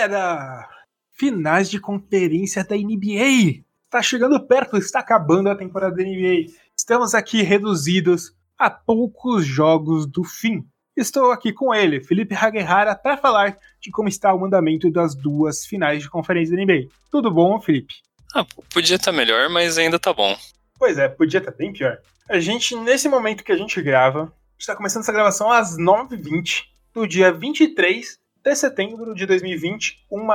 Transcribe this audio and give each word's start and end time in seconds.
Galera, 0.00 0.66
finais 1.12 1.68
de 1.68 1.78
conferência 1.78 2.64
da 2.64 2.74
NBA. 2.74 3.62
Está 3.84 4.00
chegando 4.00 4.40
perto, 4.40 4.78
está 4.78 5.00
acabando 5.00 5.50
a 5.50 5.54
temporada 5.54 5.94
da 5.94 6.02
NBA. 6.02 6.46
Estamos 6.74 7.14
aqui 7.14 7.42
reduzidos 7.42 8.34
a 8.56 8.70
poucos 8.70 9.44
jogos 9.44 10.06
do 10.06 10.24
fim. 10.24 10.64
Estou 10.96 11.30
aqui 11.30 11.52
com 11.52 11.74
ele, 11.74 12.02
Felipe 12.02 12.34
Haguerrara, 12.34 12.94
para 12.94 13.18
falar 13.18 13.58
de 13.78 13.90
como 13.90 14.08
está 14.08 14.34
o 14.34 14.42
andamento 14.42 14.90
das 14.90 15.14
duas 15.14 15.66
finais 15.66 16.02
de 16.02 16.08
conferência 16.08 16.56
da 16.56 16.62
NBA. 16.62 16.88
Tudo 17.10 17.30
bom, 17.30 17.60
Felipe? 17.60 17.96
Ah, 18.34 18.46
podia 18.72 18.96
estar 18.96 19.12
tá 19.12 19.16
melhor, 19.16 19.50
mas 19.50 19.76
ainda 19.76 19.98
tá 19.98 20.14
bom. 20.14 20.34
Pois 20.78 20.96
é, 20.96 21.10
podia 21.10 21.40
estar 21.40 21.52
tá 21.52 21.58
bem 21.58 21.74
pior. 21.74 21.98
A 22.26 22.40
gente, 22.40 22.74
nesse 22.74 23.06
momento 23.06 23.44
que 23.44 23.52
a 23.52 23.56
gente 23.56 23.82
grava, 23.82 24.32
está 24.58 24.74
começando 24.74 25.02
essa 25.02 25.12
gravação 25.12 25.52
às 25.52 25.76
9h20 25.76 26.62
do 26.94 27.06
dia 27.06 27.30
23 27.30 28.18
de 28.42 28.54
setembro 28.54 29.14
de 29.14 29.26
2020, 29.26 30.06
uma 30.10 30.34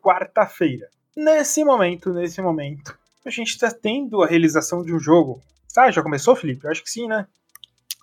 quarta-feira. 0.00 0.88
Nesse 1.16 1.64
momento, 1.64 2.12
nesse 2.12 2.40
momento, 2.40 2.96
a 3.24 3.30
gente 3.30 3.50
está 3.50 3.70
tendo 3.70 4.22
a 4.22 4.26
realização 4.26 4.82
de 4.82 4.94
um 4.94 4.98
jogo. 4.98 5.42
Ah, 5.76 5.90
já 5.90 6.02
começou, 6.02 6.36
Felipe? 6.36 6.64
Eu 6.64 6.70
acho 6.70 6.82
que 6.82 6.90
sim, 6.90 7.06
né? 7.06 7.26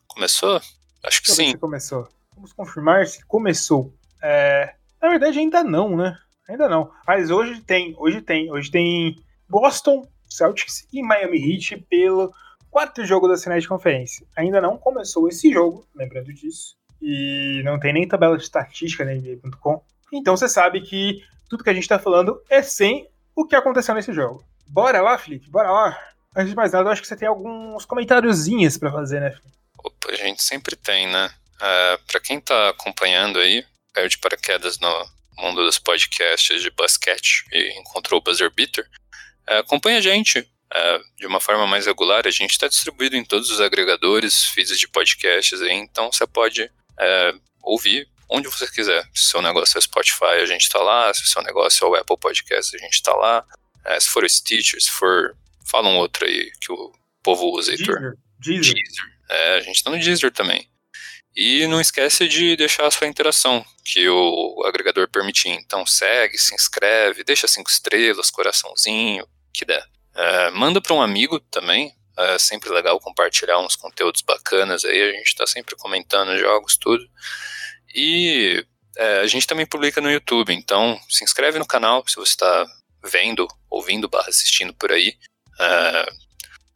Começou? 0.08 0.62
Acho 1.04 1.22
que 1.22 1.32
sim. 1.32 1.58
Começou. 1.58 2.08
Vamos 2.36 2.54
confirmar 2.54 3.06
se 3.08 3.26
começou. 3.26 3.94
É... 4.22 4.76
Na 5.02 5.10
verdade, 5.10 5.40
ainda 5.40 5.64
não, 5.64 5.96
né? 5.96 6.18
Ainda 6.48 6.68
não. 6.68 6.92
Mas 7.08 7.30
hoje 7.30 7.62
tem, 7.62 7.96
hoje 7.98 8.22
tem, 8.22 8.52
hoje 8.52 8.70
tem 8.70 9.16
Boston 9.48 10.08
Celtics 10.30 10.88
e 10.92 11.02
Miami 11.02 11.38
Heat 11.38 11.86
pelo 11.90 12.34
quarto 12.70 13.06
jogo 13.06 13.28
da 13.28 13.38
finais 13.38 13.64
de 13.64 13.70
conferência. 13.70 14.26
Ainda 14.36 14.60
não 14.60 14.78
começou 14.78 15.28
esse 15.28 15.52
jogo, 15.52 15.88
lembrando 15.96 16.34
disso 16.34 16.79
e 17.02 17.62
não 17.64 17.80
tem 17.80 17.94
nem 17.94 18.08
tabela 18.08 18.38
de 18.38 18.44
estatística 18.44 19.06
na 19.06 19.14
NBA.com. 19.14 19.84
Então 20.12 20.36
você 20.36 20.50
sabe 20.50 20.82
que 20.82 21.24
tudo 21.50 21.64
que 21.64 21.70
a 21.70 21.74
gente 21.74 21.84
está 21.84 22.00
falando 22.00 22.42
é 22.50 22.62
sem 22.62 23.08
o 23.36 23.46
que 23.46 23.56
aconteceu 23.56 23.96
nesse 23.96 24.14
jogo. 24.14 24.44
Bora 24.68 25.02
lá, 25.02 25.18
Felipe, 25.18 25.50
bora 25.50 25.72
lá. 25.72 26.00
Antes 26.36 26.52
de 26.52 26.56
mais 26.56 26.72
nada, 26.72 26.88
eu 26.88 26.92
acho 26.92 27.02
que 27.02 27.08
você 27.08 27.16
tem 27.16 27.28
alguns 27.28 27.86
comentáriozinhos 27.86 28.78
para 28.78 28.92
fazer, 28.92 29.20
né, 29.20 29.32
Felipe? 29.32 29.58
Opa, 29.84 30.12
a 30.12 30.16
gente 30.16 30.44
sempre 30.44 30.76
tem, 30.76 31.08
né? 31.08 31.28
Uh, 31.60 31.64
é, 31.64 31.98
para 32.08 32.20
quem 32.20 32.40
tá 32.40 32.70
acompanhando 32.70 33.40
aí, 33.40 33.66
perde 33.94 34.18
paraquedas 34.18 34.80
no 34.80 35.06
mundo 35.38 35.64
dos 35.64 35.80
podcasts 35.80 36.62
de 36.62 36.70
basquete 36.70 37.46
e 37.52 37.80
encontrou 37.80 38.20
o 38.20 38.24
Buzzer 38.24 38.54
Beater, 38.54 38.86
uh, 39.50 39.56
acompanha 39.56 39.98
a 39.98 40.02
gente 40.02 40.40
uh, 40.40 41.04
de 41.18 41.26
uma 41.26 41.40
forma 41.40 41.66
mais 41.66 41.86
regular. 41.86 42.28
A 42.28 42.32
gente 42.32 42.52
está 42.52 42.68
distribuído 42.68 43.16
em 43.16 43.26
todos 43.26 43.50
os 43.50 43.60
agregadores, 43.60 44.46
feeds 44.46 44.78
de 44.78 44.88
podcasts 44.88 45.62
aí, 45.62 45.74
então 45.74 46.12
você 46.12 46.28
pode 46.28 46.70
é, 47.00 47.34
ouvir 47.64 48.08
onde 48.30 48.48
você 48.48 48.68
quiser. 48.68 49.04
Se 49.14 49.28
o 49.28 49.30
seu 49.32 49.42
negócio 49.42 49.78
é 49.78 49.82
Spotify, 49.82 50.42
a 50.42 50.46
gente 50.46 50.62
está 50.62 50.80
lá. 50.80 51.14
Se 51.14 51.24
o 51.24 51.28
seu 51.28 51.42
negócio 51.42 51.86
é 51.86 51.90
o 51.90 51.96
Apple 51.96 52.18
Podcast, 52.18 52.76
a 52.76 52.80
gente 52.80 52.94
está 52.94 53.14
lá. 53.14 53.44
É, 53.86 54.00
se 54.00 54.10
for 54.10 54.24
o 54.24 54.30
Stitcher, 54.30 54.82
se 54.82 54.92
for. 54.92 55.36
Fala 55.66 55.88
um 55.88 55.98
outro 55.98 56.26
aí 56.26 56.52
que 56.60 56.72
o 56.72 56.92
povo 57.22 57.46
usa, 57.56 57.72
Heitor. 57.72 58.18
Deezer. 58.40 58.74
Deezer. 58.74 59.06
É, 59.30 59.56
a 59.58 59.60
gente 59.60 59.76
está 59.76 59.92
no 59.92 60.00
Deezer 60.00 60.32
também. 60.32 60.68
E 61.36 61.68
não 61.68 61.80
esquece 61.80 62.28
de 62.28 62.56
deixar 62.56 62.88
a 62.88 62.92
sua 62.92 63.08
interação, 63.08 63.64
que 63.86 64.10
o 64.10 64.64
agregador 64.66 65.08
permitir. 65.08 65.50
Então 65.50 65.86
segue, 65.86 66.38
se 66.38 66.56
inscreve, 66.56 67.24
deixa 67.24 67.48
cinco 67.48 67.70
estrelas, 67.70 68.32
coraçãozinho, 68.32 69.28
que 69.54 69.64
der. 69.64 69.86
É, 70.16 70.52
manda 70.52 70.82
para 70.82 70.94
um 70.94 71.02
amigo 71.02 71.40
também, 71.40 71.94
é 72.20 72.38
sempre 72.38 72.70
legal 72.70 73.00
compartilhar 73.00 73.60
uns 73.60 73.76
conteúdos 73.76 74.22
bacanas 74.22 74.84
aí, 74.84 75.02
a 75.02 75.14
gente 75.14 75.28
está 75.28 75.48
sempre 75.48 75.76
comentando 75.76 76.38
jogos, 76.38 76.78
tudo. 76.78 77.04
E 77.96 78.64
é, 78.98 79.22
a 79.22 79.28
gente 79.28 79.48
também 79.48 79.66
publica 79.66 80.02
no 80.02 80.12
YouTube, 80.12 80.54
então 80.54 81.00
se 81.10 81.24
inscreve 81.24 81.58
no 81.58 81.66
canal 81.66 82.04
se 82.08 82.18
você 82.18 82.32
está 82.32 82.68
vendo, 83.04 83.48
ouvindo, 83.70 84.10
barra 84.10 84.28
assistindo 84.28 84.74
por 84.74 84.92
aí. 84.92 85.16
É, 85.60 86.12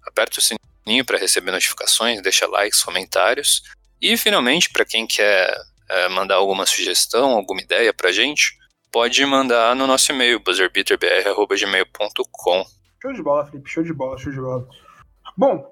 aperta 0.07 0.40
o 0.40 0.41
sininho 0.41 1.03
para 1.06 1.17
receber 1.17 1.51
notificações, 1.51 2.22
deixa 2.22 2.47
likes, 2.47 2.81
comentários. 2.81 3.62
E 4.01 4.16
finalmente, 4.17 4.69
para 4.69 4.85
quem 4.85 5.06
quer 5.06 5.53
é, 5.90 6.07
mandar 6.09 6.35
alguma 6.35 6.66
sugestão, 6.66 7.31
alguma 7.31 7.62
ideia 7.62 7.94
para 7.94 8.12
gente, 8.12 8.57
pode 8.91 9.25
mandar 9.25 9.73
no 9.75 9.88
nosso 9.88 10.12
e-mail, 10.12 10.40
buzzerbeaterbr.gmail.com. 10.40 12.66
Show 13.01 13.12
de 13.12 13.22
bola, 13.22 13.46
Felipe, 13.46 13.69
show 13.69 13.84
de 13.84 13.91
bola, 13.91 14.17
show 14.17 14.31
de 14.31 14.40
bola. 14.40 14.66
Bom, 15.35 15.67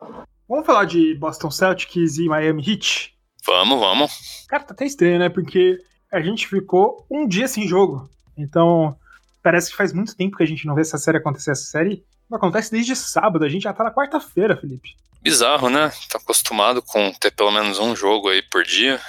vamos 0.49 0.65
falar 0.65 0.85
de 0.85 1.13
Boston 1.15 1.51
Celtics 1.51 2.17
e 2.17 2.27
Miami 2.27 2.63
Heat? 2.67 3.15
Vamos, 3.45 3.79
vamos. 3.79 4.45
Cara, 4.47 4.63
tá 4.63 4.73
até 4.73 4.85
estranho, 4.85 5.19
né? 5.19 5.29
Porque 5.29 5.77
a 6.11 6.19
gente 6.19 6.47
ficou 6.47 7.05
um 7.09 7.27
dia 7.27 7.47
sem 7.47 7.67
jogo. 7.67 8.09
Então, 8.35 8.97
parece 9.43 9.69
que 9.69 9.77
faz 9.77 9.93
muito 9.93 10.15
tempo 10.15 10.37
que 10.37 10.43
a 10.43 10.47
gente 10.47 10.65
não 10.65 10.73
vê 10.73 10.81
essa 10.81 10.97
série 10.97 11.17
acontecer. 11.17 11.51
Essa 11.51 11.65
série 11.65 12.03
não 12.27 12.37
acontece 12.37 12.71
desde 12.71 12.95
sábado, 12.95 13.45
a 13.45 13.49
gente 13.49 13.63
já 13.63 13.73
tá 13.73 13.83
na 13.83 13.93
quarta-feira, 13.93 14.57
Felipe. 14.57 14.95
Bizarro, 15.21 15.69
né? 15.69 15.91
Tá 16.09 16.17
acostumado 16.17 16.81
com 16.81 17.11
ter 17.13 17.31
pelo 17.31 17.51
menos 17.51 17.77
um 17.77 17.95
jogo 17.95 18.29
aí 18.29 18.41
por 18.41 18.63
dia. 18.63 18.99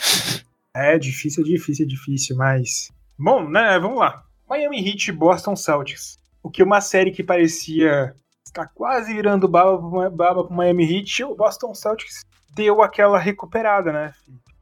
É 0.75 0.99
difícil, 0.99 1.43
é 1.43 1.47
difícil, 1.47 1.87
é 1.87 1.89
difícil, 1.89 2.37
mas. 2.37 2.91
Bom, 3.19 3.49
né? 3.49 3.79
Vamos 3.79 3.99
lá. 3.99 4.23
Miami 4.49 4.87
Heat 4.87 5.09
e 5.09 5.13
Boston 5.13 5.57
Celtics. 5.57 6.19
O 6.43 6.51
que 6.51 6.63
uma 6.63 6.83
série 6.83 7.11
que 7.11 7.23
parecia 7.23 8.15
tá 8.53 8.67
quase 8.75 9.13
virando 9.15 9.49
baba, 9.49 10.11
baba 10.11 10.45
pro 10.45 10.55
Miami 10.55 10.85
Heat, 10.85 11.25
o 11.25 11.35
Boston 11.35 11.75
Celtics 11.75 12.23
deu 12.55 12.83
aquela 12.83 13.19
recuperada, 13.19 13.93
né? 13.93 14.13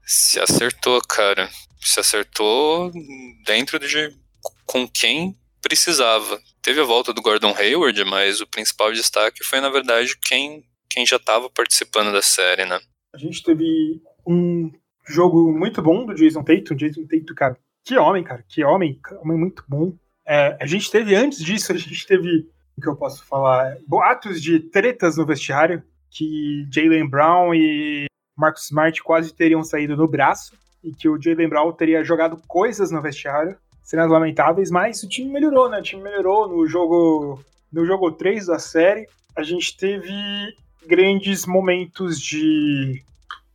Se 0.04 0.40
acertou, 0.40 1.00
cara. 1.08 1.48
Se 1.80 2.00
acertou 2.00 2.90
dentro 3.46 3.78
de 3.78 4.14
com 4.66 4.86
quem 4.88 5.36
precisava. 5.60 6.40
Teve 6.62 6.80
a 6.80 6.84
volta 6.84 7.12
do 7.12 7.22
Gordon 7.22 7.54
Hayward, 7.56 8.04
mas 8.04 8.40
o 8.40 8.46
principal 8.46 8.92
destaque 8.92 9.44
foi, 9.44 9.60
na 9.60 9.68
verdade, 9.68 10.16
quem, 10.22 10.64
quem 10.88 11.06
já 11.06 11.16
estava 11.16 11.50
participando 11.50 12.12
da 12.12 12.22
série, 12.22 12.64
né? 12.64 12.78
A 13.14 13.18
gente 13.18 13.42
teve 13.42 14.00
um 14.26 14.70
jogo 15.08 15.52
muito 15.52 15.82
bom 15.82 16.06
do 16.06 16.14
Jason 16.14 16.42
Tatum. 16.42 16.74
Jason 16.76 17.06
Tatum, 17.06 17.34
cara, 17.34 17.58
que 17.84 17.96
homem, 17.96 18.22
cara, 18.22 18.44
que 18.48 18.64
homem, 18.64 19.00
homem 19.22 19.38
muito 19.38 19.64
bom. 19.68 19.92
É, 20.26 20.56
a 20.60 20.66
gente 20.66 20.90
teve, 20.90 21.14
antes 21.14 21.42
disso, 21.42 21.72
a 21.72 21.76
gente 21.76 22.06
teve 22.06 22.48
que 22.80 22.88
eu 22.88 22.96
posso 22.96 23.24
falar? 23.24 23.76
Boatos 23.86 24.42
de 24.42 24.60
tretas 24.60 25.16
no 25.16 25.26
vestiário, 25.26 25.82
que 26.10 26.66
Jalen 26.72 27.08
Brown 27.08 27.54
e 27.54 28.06
Marcus 28.36 28.64
Smart 28.64 29.02
quase 29.02 29.34
teriam 29.34 29.62
saído 29.62 29.96
no 29.96 30.08
braço, 30.08 30.54
e 30.82 30.92
que 30.92 31.08
o 31.08 31.20
Jalen 31.20 31.48
Brown 31.48 31.72
teria 31.72 32.02
jogado 32.02 32.40
coisas 32.48 32.90
no 32.90 33.02
vestiário, 33.02 33.56
cenas 33.82 34.10
lamentáveis, 34.10 34.70
mas 34.70 35.02
o 35.02 35.08
time 35.08 35.30
melhorou, 35.30 35.68
né? 35.68 35.78
O 35.78 35.82
time 35.82 36.02
melhorou 36.02 36.48
no 36.48 36.66
jogo 36.66 37.42
no 37.72 37.84
jogo 37.84 38.12
3 38.12 38.46
da 38.46 38.58
série. 38.58 39.06
A 39.36 39.42
gente 39.42 39.76
teve 39.76 40.12
grandes 40.86 41.46
momentos 41.46 42.20
de, 42.20 43.02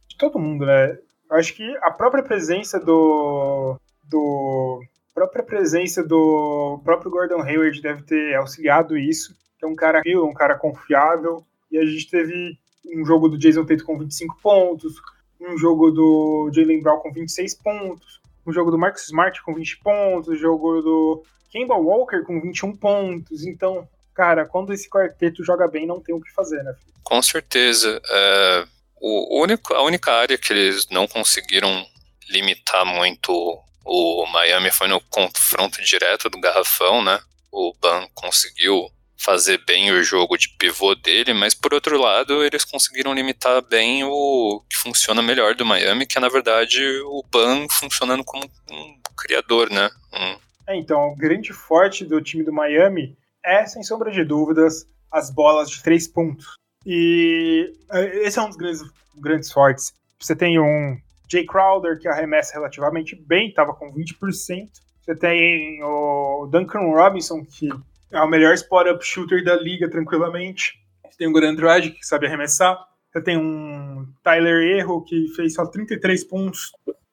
de 0.07 0.17
todo 0.17 0.39
mundo, 0.39 0.65
né? 0.65 0.97
Eu 1.29 1.37
acho 1.37 1.53
que 1.53 1.77
a 1.77 1.91
própria 1.91 2.23
presença 2.23 2.79
do 2.79 3.77
do 4.09 4.81
própria 5.15 5.43
presença 5.43 6.03
do 6.03 6.81
próprio 6.83 7.09
Gordon 7.09 7.41
Hayward 7.41 7.81
deve 7.81 8.03
ter 8.03 8.35
auxiliado 8.35 8.97
isso. 8.97 9.33
É 9.63 9.65
um 9.65 9.75
cara 9.75 10.01
é 10.05 10.17
um 10.17 10.33
cara 10.33 10.55
confiável. 10.55 11.43
E 11.71 11.77
a 11.77 11.85
gente 11.85 12.09
teve 12.09 12.57
um 12.93 13.05
jogo 13.05 13.29
do 13.29 13.37
Jason 13.37 13.65
Tate 13.65 13.83
com 13.83 13.97
25 13.97 14.37
pontos, 14.41 14.93
um 15.39 15.57
jogo 15.57 15.89
do 15.89 16.51
Jalen 16.53 16.81
Brown 16.81 16.99
com 16.99 17.11
26 17.11 17.55
pontos, 17.55 18.19
um 18.45 18.51
jogo 18.51 18.69
do 18.69 18.77
Marcus 18.77 19.05
Smart 19.05 19.41
com 19.41 19.53
20 19.53 19.77
pontos, 19.79 20.29
um 20.29 20.35
jogo 20.35 20.81
do 20.81 21.23
Kemba 21.49 21.75
Walker 21.75 22.21
com 22.23 22.39
21 22.39 22.75
pontos. 22.75 23.45
Então, 23.45 23.87
cara, 24.13 24.45
quando 24.45 24.73
esse 24.73 24.89
quarteto 24.89 25.43
joga 25.43 25.67
bem, 25.67 25.87
não 25.87 25.99
tem 25.99 26.13
o 26.13 26.21
que 26.21 26.31
fazer, 26.31 26.61
né? 26.61 26.75
Com 27.03 27.21
certeza. 27.21 28.01
É, 28.07 28.65
o 29.01 29.41
único, 29.41 29.73
a 29.73 29.81
única 29.81 30.11
área 30.11 30.37
que 30.37 30.51
eles 30.51 30.87
não 30.89 31.07
conseguiram 31.07 31.85
limitar 32.29 32.85
muito 32.85 33.59
o 33.85 34.25
Miami 34.25 34.71
foi 34.71 34.87
no 34.87 34.99
confronto 34.99 35.81
direto 35.83 36.29
do 36.29 36.39
garrafão, 36.39 37.03
né? 37.03 37.19
O 37.51 37.73
Ban 37.79 38.07
conseguiu 38.13 38.89
fazer 39.17 39.63
bem 39.65 39.91
o 39.91 40.03
jogo 40.03 40.37
de 40.37 40.49
pivô 40.49 40.93
dele, 40.93 41.33
mas 41.33 41.53
por 41.53 41.73
outro 41.73 41.97
lado 41.97 42.43
eles 42.43 42.65
conseguiram 42.65 43.13
limitar 43.13 43.61
bem 43.61 44.03
o 44.03 44.61
que 44.69 44.75
funciona 44.75 45.21
melhor 45.21 45.55
do 45.55 45.65
Miami, 45.65 46.05
que 46.05 46.17
é 46.17 46.21
na 46.21 46.29
verdade 46.29 46.81
o 47.05 47.23
Ban 47.31 47.67
funcionando 47.69 48.23
como 48.23 48.43
um 48.69 48.99
criador, 49.15 49.69
né? 49.69 49.89
Um... 50.13 50.37
É, 50.67 50.75
então, 50.75 51.09
o 51.09 51.15
grande 51.15 51.53
forte 51.53 52.03
do 52.03 52.21
time 52.21 52.43
do 52.43 52.51
Miami 52.51 53.15
é, 53.45 53.65
sem 53.65 53.83
sombra 53.83 54.11
de 54.11 54.23
dúvidas, 54.23 54.87
as 55.11 55.29
bolas 55.29 55.69
de 55.69 55.81
três 55.81 56.07
pontos. 56.07 56.55
E 56.85 57.71
é, 57.91 58.27
esse 58.27 58.39
é 58.39 58.41
um 58.41 58.47
dos 58.47 58.57
grandes, 58.57 58.81
grandes 59.15 59.51
fortes. 59.51 59.93
Você 60.19 60.35
tem 60.35 60.59
um 60.59 60.99
Jay 61.29 61.45
Crowder, 61.45 61.99
que 61.99 62.07
arremessa 62.07 62.53
relativamente 62.53 63.15
bem, 63.15 63.49
estava 63.49 63.73
com 63.73 63.93
20%. 63.93 64.69
Você 65.01 65.15
tem 65.15 65.83
o 65.83 66.47
Duncan 66.51 66.91
Robinson, 66.91 67.43
que 67.45 67.69
é 68.11 68.19
o 68.21 68.27
melhor 68.27 68.53
spot-up 68.55 69.05
shooter 69.05 69.43
da 69.43 69.55
liga, 69.55 69.89
tranquilamente. 69.89 70.79
Você 71.03 71.17
tem 71.17 71.27
o 71.27 71.31
Goran 71.31 71.53
Dragic, 71.53 71.97
que 71.97 72.05
sabe 72.05 72.25
arremessar. 72.25 72.77
Você 73.11 73.21
tem 73.21 73.37
um 73.37 74.07
Tyler 74.23 74.77
Erro, 74.77 75.03
que 75.03 75.27
fez 75.35 75.53
só 75.53 75.65
33 75.65 76.23
pontos 76.25 76.71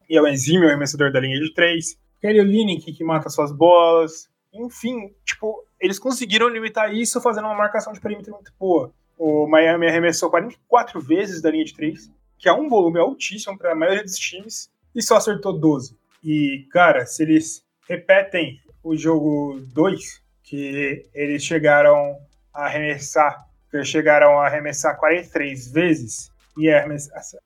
e 0.08 0.16
é 0.16 0.20
o 0.20 0.26
exímio 0.26 0.68
arremessador 0.68 1.12
da 1.12 1.20
linha 1.20 1.40
de 1.40 1.54
3. 1.54 1.98
Kelly 2.20 2.40
Olynyk 2.40 2.92
que 2.92 3.04
mata 3.04 3.28
suas 3.28 3.52
bolas. 3.52 4.28
Enfim, 4.52 5.14
tipo, 5.24 5.64
eles 5.80 5.98
conseguiram 5.98 6.48
limitar 6.48 6.92
isso 6.94 7.20
fazendo 7.20 7.44
uma 7.44 7.54
marcação 7.54 7.92
de 7.92 8.00
perímetro 8.00 8.32
muito 8.32 8.52
boa. 8.58 8.92
O 9.16 9.46
Miami 9.46 9.86
arremessou 9.86 10.30
44 10.30 11.00
vezes 11.00 11.40
da 11.40 11.50
linha 11.50 11.64
de 11.64 11.74
3, 11.74 12.10
que 12.42 12.48
é 12.48 12.52
um 12.52 12.68
volume 12.68 12.98
altíssimo 12.98 13.56
para 13.56 13.70
a 13.70 13.74
maioria 13.76 14.02
dos 14.02 14.18
times, 14.18 14.68
e 14.92 15.00
só 15.00 15.16
acertou 15.16 15.56
12. 15.56 15.96
E, 16.24 16.66
cara, 16.72 17.06
se 17.06 17.22
eles 17.22 17.64
repetem 17.88 18.60
o 18.82 18.96
jogo 18.96 19.60
2, 19.72 20.20
que 20.42 21.08
eles 21.14 21.44
chegaram 21.44 22.18
a 22.52 22.64
arremessar, 22.64 23.46
eles 23.72 23.86
chegaram 23.86 24.40
a 24.40 24.46
arremessar 24.46 24.98
43 24.98 25.70
vezes 25.70 26.32
e 26.58 26.68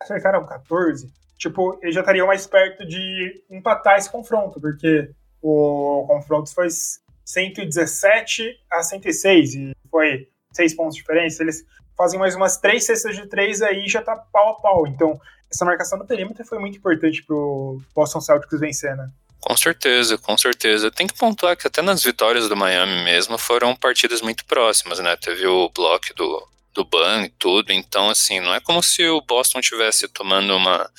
acertaram 0.00 0.46
14, 0.46 1.12
tipo, 1.36 1.78
eles 1.82 1.94
já 1.94 2.00
estariam 2.00 2.26
mais 2.26 2.46
perto 2.46 2.86
de 2.86 3.44
empatar 3.50 3.98
esse 3.98 4.10
confronto, 4.10 4.58
porque 4.58 5.10
o 5.42 6.06
confronto 6.08 6.52
foi 6.54 6.68
117 7.22 8.58
a 8.70 8.82
106 8.82 9.54
e 9.56 9.76
foi 9.90 10.26
seis 10.52 10.74
pontos 10.74 10.94
de 10.94 11.02
diferença. 11.02 11.42
Eles 11.42 11.66
fazem 11.96 12.18
mais 12.18 12.34
umas 12.34 12.56
três 12.58 12.84
cestas 12.84 13.16
de 13.16 13.26
três 13.26 13.62
aí 13.62 13.88
já 13.88 14.02
tá 14.02 14.16
pau 14.16 14.50
a 14.50 14.54
pau. 14.54 14.86
Então, 14.86 15.20
essa 15.50 15.64
marcação 15.64 15.98
do 15.98 16.04
perímetro 16.04 16.44
foi 16.44 16.58
muito 16.58 16.78
importante 16.78 17.22
pro 17.22 17.80
Boston 17.94 18.20
Celtics 18.20 18.60
vencer, 18.60 18.96
né? 18.96 19.08
Com 19.40 19.56
certeza, 19.56 20.18
com 20.18 20.36
certeza. 20.36 20.90
Tem 20.90 21.06
que 21.06 21.16
pontuar 21.16 21.56
que 21.56 21.66
até 21.66 21.80
nas 21.80 22.02
vitórias 22.02 22.48
do 22.48 22.56
Miami 22.56 23.04
mesmo 23.04 23.38
foram 23.38 23.76
partidas 23.76 24.20
muito 24.20 24.44
próximas, 24.44 24.98
né? 24.98 25.16
Teve 25.16 25.46
o 25.46 25.68
bloco 25.68 26.12
do, 26.16 26.48
do 26.74 26.84
Ban 26.84 27.22
e 27.22 27.30
tudo, 27.30 27.72
então 27.72 28.10
assim, 28.10 28.40
não 28.40 28.54
é 28.54 28.60
como 28.60 28.82
se 28.82 29.06
o 29.08 29.20
Boston 29.20 29.60
tivesse 29.60 30.08
tomando 30.08 30.56
uma 30.56 30.90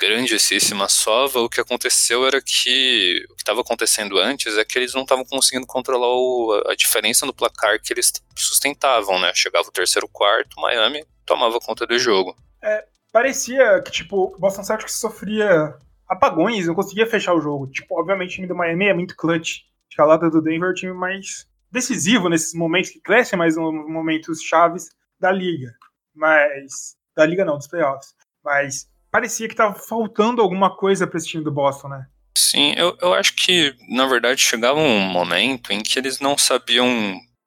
grandíssima 0.00 0.88
sova, 0.88 1.40
o 1.40 1.48
que 1.48 1.60
aconteceu 1.60 2.26
era 2.26 2.40
que 2.40 3.22
o 3.30 3.34
que 3.36 3.42
estava 3.42 3.60
acontecendo 3.60 4.18
antes 4.18 4.56
é 4.56 4.64
que 4.64 4.78
eles 4.78 4.94
não 4.94 5.02
estavam 5.02 5.24
conseguindo 5.24 5.66
controlar 5.66 6.08
o, 6.08 6.64
a 6.66 6.74
diferença 6.74 7.26
no 7.26 7.34
placar 7.34 7.80
que 7.80 7.92
eles 7.92 8.10
sustentavam, 8.34 9.20
né? 9.20 9.30
Chegava 9.34 9.68
o 9.68 9.72
terceiro 9.72 10.08
quarto, 10.08 10.58
Miami 10.58 11.04
tomava 11.26 11.60
conta 11.60 11.86
do 11.86 11.98
jogo. 11.98 12.34
É, 12.62 12.86
parecia 13.12 13.82
que, 13.82 13.92
tipo, 13.92 14.34
o 14.34 14.38
Boston 14.38 14.64
Celtics 14.64 14.98
sofria 14.98 15.76
apagões, 16.08 16.66
não 16.66 16.74
conseguia 16.74 17.06
fechar 17.06 17.34
o 17.34 17.40
jogo. 17.40 17.68
Tipo, 17.68 18.00
obviamente 18.00 18.30
o 18.30 18.34
time 18.36 18.48
do 18.48 18.56
Miami 18.56 18.86
é 18.86 18.94
muito 18.94 19.14
clutch. 19.14 19.60
Escalada 19.90 20.30
do 20.30 20.40
Denver 20.40 20.70
é 20.70 20.72
o 20.72 20.74
time 20.74 20.92
mais 20.94 21.46
decisivo 21.70 22.28
nesses 22.28 22.54
momentos, 22.54 22.90
que 22.90 23.00
cresce 23.00 23.36
mais 23.36 23.56
nos 23.56 23.86
momentos 23.88 24.42
chaves 24.42 24.88
da 25.20 25.30
liga. 25.30 25.72
Mas. 26.14 26.96
Da 27.14 27.26
liga 27.26 27.44
não, 27.44 27.58
dos 27.58 27.68
playoffs. 27.68 28.14
Mas 28.42 28.89
parecia 29.10 29.48
que 29.48 29.54
tava 29.54 29.74
faltando 29.74 30.40
alguma 30.40 30.74
coisa 30.74 31.06
para 31.06 31.18
esse 31.18 31.28
time 31.28 31.44
do 31.44 31.52
Boston, 31.52 31.88
né? 31.88 32.06
Sim, 32.36 32.74
eu, 32.76 32.96
eu 33.00 33.12
acho 33.14 33.34
que, 33.34 33.74
na 33.88 34.06
verdade, 34.06 34.40
chegava 34.40 34.78
um 34.78 35.00
momento 35.00 35.72
em 35.72 35.82
que 35.82 35.98
eles 35.98 36.20
não 36.20 36.38
sabiam 36.38 36.86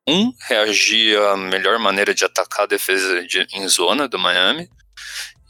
um, 0.07 0.33
reagir 0.47 1.17
à 1.17 1.37
melhor 1.37 1.79
maneira 1.79 2.13
de 2.13 2.25
atacar 2.25 2.63
a 2.63 2.67
defesa 2.67 3.25
de, 3.25 3.47
em 3.53 3.67
zona 3.67 4.07
do 4.07 4.19
Miami, 4.19 4.69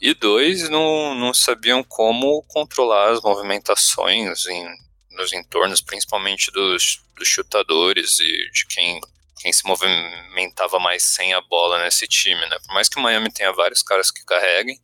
e 0.00 0.12
dois, 0.14 0.68
não, 0.68 1.14
não 1.14 1.32
sabiam 1.32 1.82
como 1.82 2.42
controlar 2.48 3.10
as 3.10 3.22
movimentações 3.22 4.46
em, 4.46 4.66
nos 5.12 5.32
entornos, 5.32 5.80
principalmente 5.80 6.50
dos, 6.50 7.00
dos 7.16 7.26
chutadores 7.26 8.18
e 8.20 8.50
de 8.50 8.66
quem, 8.66 9.00
quem 9.40 9.52
se 9.52 9.64
movimentava 9.66 10.78
mais 10.78 11.02
sem 11.02 11.32
a 11.32 11.40
bola 11.40 11.82
nesse 11.82 12.06
time, 12.06 12.40
né? 12.48 12.56
Por 12.66 12.74
mais 12.74 12.88
que 12.88 12.98
o 12.98 13.02
Miami 13.02 13.32
tenha 13.32 13.52
vários 13.52 13.82
caras 13.82 14.10
que 14.10 14.24
carreguem, 14.24 14.78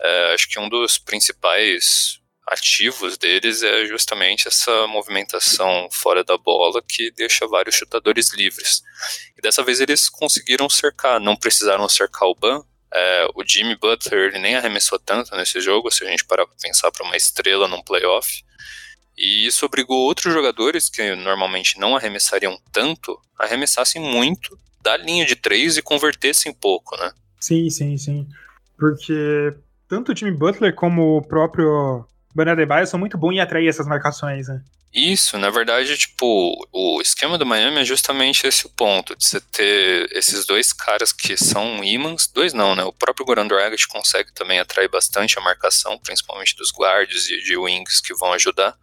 é, 0.00 0.34
acho 0.34 0.48
que 0.48 0.58
um 0.58 0.68
dos 0.68 0.98
principais 0.98 2.20
ativos 2.46 3.18
deles 3.18 3.62
é 3.62 3.84
justamente 3.84 4.48
essa 4.48 4.86
movimentação 4.86 5.88
fora 5.90 6.24
da 6.24 6.38
bola 6.38 6.82
que 6.82 7.10
deixa 7.10 7.46
vários 7.46 7.74
chutadores 7.74 8.32
livres. 8.32 8.82
E 9.36 9.42
dessa 9.42 9.62
vez 9.62 9.80
eles 9.80 10.08
conseguiram 10.08 10.68
cercar, 10.68 11.20
não 11.20 11.36
precisaram 11.36 11.88
cercar 11.88 12.28
o 12.28 12.34
Ban, 12.34 12.62
é, 12.92 13.28
o 13.34 13.44
Jimmy 13.46 13.76
Butler 13.76 14.30
ele 14.30 14.38
nem 14.38 14.56
arremessou 14.56 14.98
tanto 14.98 15.36
nesse 15.36 15.60
jogo, 15.60 15.90
se 15.90 16.04
a 16.04 16.08
gente 16.08 16.24
parar 16.24 16.46
para 16.46 16.56
pensar 16.56 16.90
para 16.90 17.04
uma 17.04 17.16
estrela 17.16 17.68
num 17.68 17.82
playoff. 17.82 18.42
E 19.16 19.46
isso 19.46 19.66
obrigou 19.66 19.98
outros 19.98 20.32
jogadores 20.32 20.88
que 20.88 21.14
normalmente 21.16 21.78
não 21.78 21.96
arremessariam 21.96 22.58
tanto, 22.72 23.18
arremessassem 23.38 24.00
muito 24.00 24.58
da 24.80 24.96
linha 24.96 25.26
de 25.26 25.36
três 25.36 25.76
e 25.76 25.82
convertessem 25.82 26.52
pouco, 26.52 26.96
né? 26.96 27.12
Sim, 27.40 27.68
sim, 27.68 27.98
sim. 27.98 28.26
Porque 28.78 29.54
tanto 29.88 30.12
o 30.12 30.16
Jimmy 30.16 30.32
Butler 30.32 30.74
como 30.74 31.16
o 31.16 31.22
próprio 31.22 32.06
Banadebaio 32.34 32.86
são 32.86 33.00
muito 33.00 33.16
bons 33.16 33.32
em 33.32 33.40
atrair 33.40 33.68
essas 33.68 33.86
marcações, 33.86 34.48
né? 34.48 34.62
Isso, 34.92 35.36
na 35.38 35.50
verdade, 35.50 35.96
tipo, 35.98 36.66
o 36.72 37.00
esquema 37.02 37.36
do 37.36 37.44
Miami 37.44 37.80
é 37.80 37.84
justamente 37.84 38.46
esse 38.46 38.66
o 38.66 38.70
ponto, 38.70 39.14
de 39.14 39.26
você 39.26 39.40
ter 39.40 40.08
esses 40.12 40.46
dois 40.46 40.72
caras 40.72 41.12
que 41.12 41.36
são 41.36 41.84
imãs, 41.84 42.26
dois 42.26 42.54
não, 42.54 42.74
né? 42.74 42.84
O 42.84 42.92
próprio 42.92 43.26
Goran 43.26 43.46
Dragic 43.46 43.86
consegue 43.86 44.32
também 44.32 44.58
atrair 44.58 44.88
bastante 44.88 45.38
a 45.38 45.42
marcação, 45.42 45.98
principalmente 45.98 46.56
dos 46.56 46.72
guards 46.72 47.28
e 47.28 47.42
de 47.42 47.56
wings 47.56 48.00
que 48.00 48.14
vão 48.14 48.32
ajudar. 48.32 48.76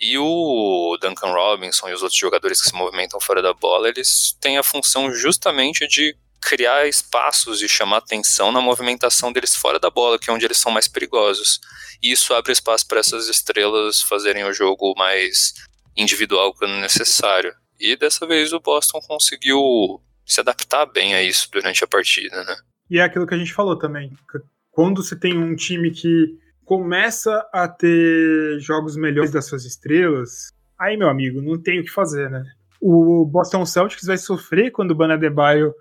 E 0.00 0.16
o 0.18 0.96
Duncan 1.00 1.32
Robinson 1.32 1.88
e 1.88 1.94
os 1.94 2.02
outros 2.02 2.18
jogadores 2.18 2.60
que 2.60 2.68
se 2.68 2.74
movimentam 2.74 3.20
fora 3.20 3.42
da 3.42 3.52
bola, 3.52 3.88
eles 3.88 4.36
têm 4.40 4.56
a 4.58 4.62
função 4.62 5.12
justamente 5.12 5.86
de 5.86 6.16
criar 6.46 6.86
espaços 6.86 7.60
e 7.60 7.68
chamar 7.68 7.96
atenção 7.96 8.52
na 8.52 8.60
movimentação 8.60 9.32
deles 9.32 9.56
fora 9.56 9.80
da 9.80 9.90
bola, 9.90 10.16
que 10.16 10.30
é 10.30 10.32
onde 10.32 10.44
eles 10.44 10.58
são 10.58 10.70
mais 10.70 10.86
perigosos. 10.86 11.58
E 12.00 12.12
isso 12.12 12.32
abre 12.32 12.52
espaço 12.52 12.86
para 12.86 13.00
essas 13.00 13.28
estrelas 13.28 14.00
fazerem 14.00 14.44
o 14.44 14.52
jogo 14.52 14.94
mais 14.96 15.54
individual 15.96 16.54
quando 16.54 16.80
necessário. 16.80 17.52
E 17.80 17.96
dessa 17.96 18.24
vez 18.28 18.52
o 18.52 18.60
Boston 18.60 19.00
conseguiu 19.08 20.00
se 20.24 20.38
adaptar 20.38 20.86
bem 20.86 21.16
a 21.16 21.22
isso 21.22 21.48
durante 21.52 21.82
a 21.82 21.88
partida, 21.88 22.44
né? 22.44 22.56
E 22.88 23.00
é 23.00 23.02
aquilo 23.02 23.26
que 23.26 23.34
a 23.34 23.38
gente 23.38 23.52
falou 23.52 23.76
também. 23.76 24.12
Quando 24.70 25.02
você 25.02 25.18
tem 25.18 25.36
um 25.36 25.56
time 25.56 25.90
que 25.90 26.38
começa 26.64 27.44
a 27.52 27.66
ter 27.66 28.60
jogos 28.60 28.96
melhores 28.96 29.32
das 29.32 29.46
suas 29.46 29.64
estrelas, 29.64 30.52
aí, 30.78 30.96
meu 30.96 31.08
amigo, 31.08 31.42
não 31.42 31.60
tem 31.60 31.80
o 31.80 31.84
que 31.84 31.90
fazer, 31.90 32.30
né? 32.30 32.44
O 32.80 33.24
Boston 33.24 33.66
Celtics 33.66 34.06
vai 34.06 34.18
sofrer 34.18 34.70
quando 34.70 34.92
o 34.92 34.94
Banadebaio 34.94 35.74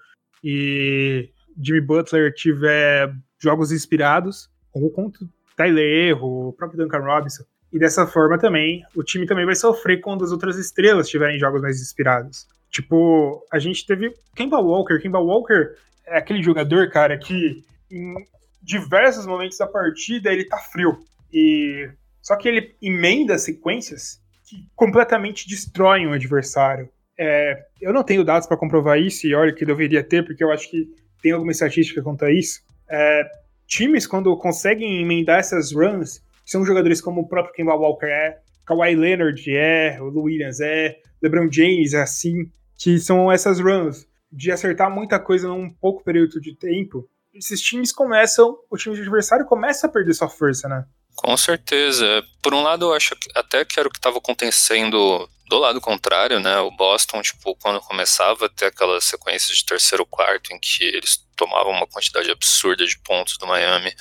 e 0.48 1.32
Jimmy 1.60 1.82
Butler 1.82 2.32
tiver 2.32 3.12
jogos 3.40 3.72
inspirados, 3.72 4.48
ou 4.72 4.92
contra 4.92 5.28
Tyler 5.58 6.10
Erro, 6.10 6.50
o 6.50 6.54
próprio 6.54 6.84
Duncan 6.84 7.00
Robinson. 7.00 7.44
E 7.74 7.80
dessa 7.80 8.06
forma 8.06 8.38
também, 8.38 8.84
o 8.96 9.04
time 9.04 9.26
também 9.26 9.44
vai 9.44 9.56
sofrer 9.56 10.02
quando 10.02 10.24
as 10.24 10.32
outras 10.32 10.58
estrelas 10.58 11.10
tiverem 11.10 11.40
jogos 11.40 11.64
mais 11.64 11.82
inspirados. 11.82 12.48
Tipo, 12.70 13.44
a 13.52 13.58
gente 13.58 13.88
teve 13.88 14.14
Kemba 14.36 14.60
Walker. 14.60 15.00
Kemba 15.00 15.18
Walker 15.18 15.76
é 16.06 16.20
aquele 16.20 16.44
jogador, 16.44 16.90
cara, 16.92 17.18
que 17.18 17.64
em 17.90 18.14
diversos 18.62 19.26
momentos 19.26 19.58
da 19.58 19.66
partida 19.66 20.32
ele 20.32 20.46
tá 20.46 20.58
frio. 20.58 21.00
E 21.34 21.90
só 22.22 22.36
que 22.36 22.48
ele 22.48 22.76
emenda 22.80 23.38
sequências 23.40 24.22
que 24.48 24.64
completamente 24.76 25.48
destroem 25.48 26.06
o 26.06 26.14
adversário. 26.14 26.88
É, 27.18 27.66
eu 27.82 27.94
não 27.94 28.04
tenho 28.04 28.24
dados 28.24 28.48
para 28.48 28.58
comprovar 28.58 29.00
isso, 29.00 29.26
e 29.28 29.34
olha 29.34 29.54
que 29.54 29.66
deveria 29.66 30.04
ter, 30.04 30.26
porque 30.26 30.44
eu 30.44 30.52
acho 30.52 30.70
que 30.70 30.88
tem 31.22 31.32
alguma 31.32 31.52
estatística 31.52 32.02
quanto 32.02 32.26
a 32.26 32.32
isso. 32.32 32.62
É, 32.90 33.24
times, 33.68 34.06
quando 34.06 34.36
conseguem 34.38 35.02
emendar 35.02 35.40
essas 35.40 35.72
runs, 35.72 36.22
são 36.46 36.66
jogadores 36.66 37.02
como 37.02 37.22
o 37.22 37.28
próprio 37.28 37.54
Kemba 37.54 37.74
Walker 37.74 38.06
é, 38.06 38.38
Kawhi 38.66 38.96
Leonard 38.96 39.44
é, 39.56 39.98
o 40.02 40.22
Williams 40.22 40.60
é, 40.60 40.98
LeBron 41.22 41.50
James 41.52 41.94
é 41.94 42.02
assim, 42.02 42.50
que 42.78 43.00
são 43.00 43.32
essas 43.32 43.60
runs 43.60 44.08
de 44.32 44.52
acertar 44.52 44.92
muita 44.92 45.20
coisa 45.20 45.48
num 45.48 45.70
pouco 45.70 46.04
período 46.04 46.42
de 46.42 46.56
tempo. 46.56 47.08
Esses 47.34 47.62
times 47.62 47.92
começam, 47.92 48.58
o 48.70 48.78
time 48.78 48.98
adversário 48.98 49.46
começa 49.46 49.88
a 49.88 49.90
perder 49.90 50.14
sua 50.14 50.30
força, 50.30 50.68
né? 50.68 50.86
Com 51.16 51.36
certeza. 51.38 52.24
Por 52.42 52.54
um 52.54 52.62
lado, 52.62 52.86
eu 52.86 52.94
acho 52.94 53.16
até 53.34 53.64
que 53.64 53.80
era 53.80 53.88
o 53.88 53.92
que 53.92 53.98
estava 53.98 54.18
acontecendo 54.18 55.30
do 55.48 55.58
lado 55.60 55.80
contrário, 55.80 56.40
né? 56.40 56.60
O 56.60 56.72
Boston, 56.72 57.22
tipo, 57.22 57.56
quando 57.58 57.80
começava 57.82 58.46
a 58.46 58.50
ter 58.50 58.66
aquelas 58.66 59.04
sequências 59.04 59.58
de 59.58 59.66
terceiro 59.66 60.06
quarto 60.06 60.54
em 60.54 60.60
que 60.60 60.84
eles 60.84 61.18
tomavam 61.36 61.72
uma 61.72 61.88
quantidade 61.88 62.32
absurda 62.32 62.86
de 62.86 62.98
pontos 63.00 63.38
do 63.38 63.48
Miami, 63.48 63.94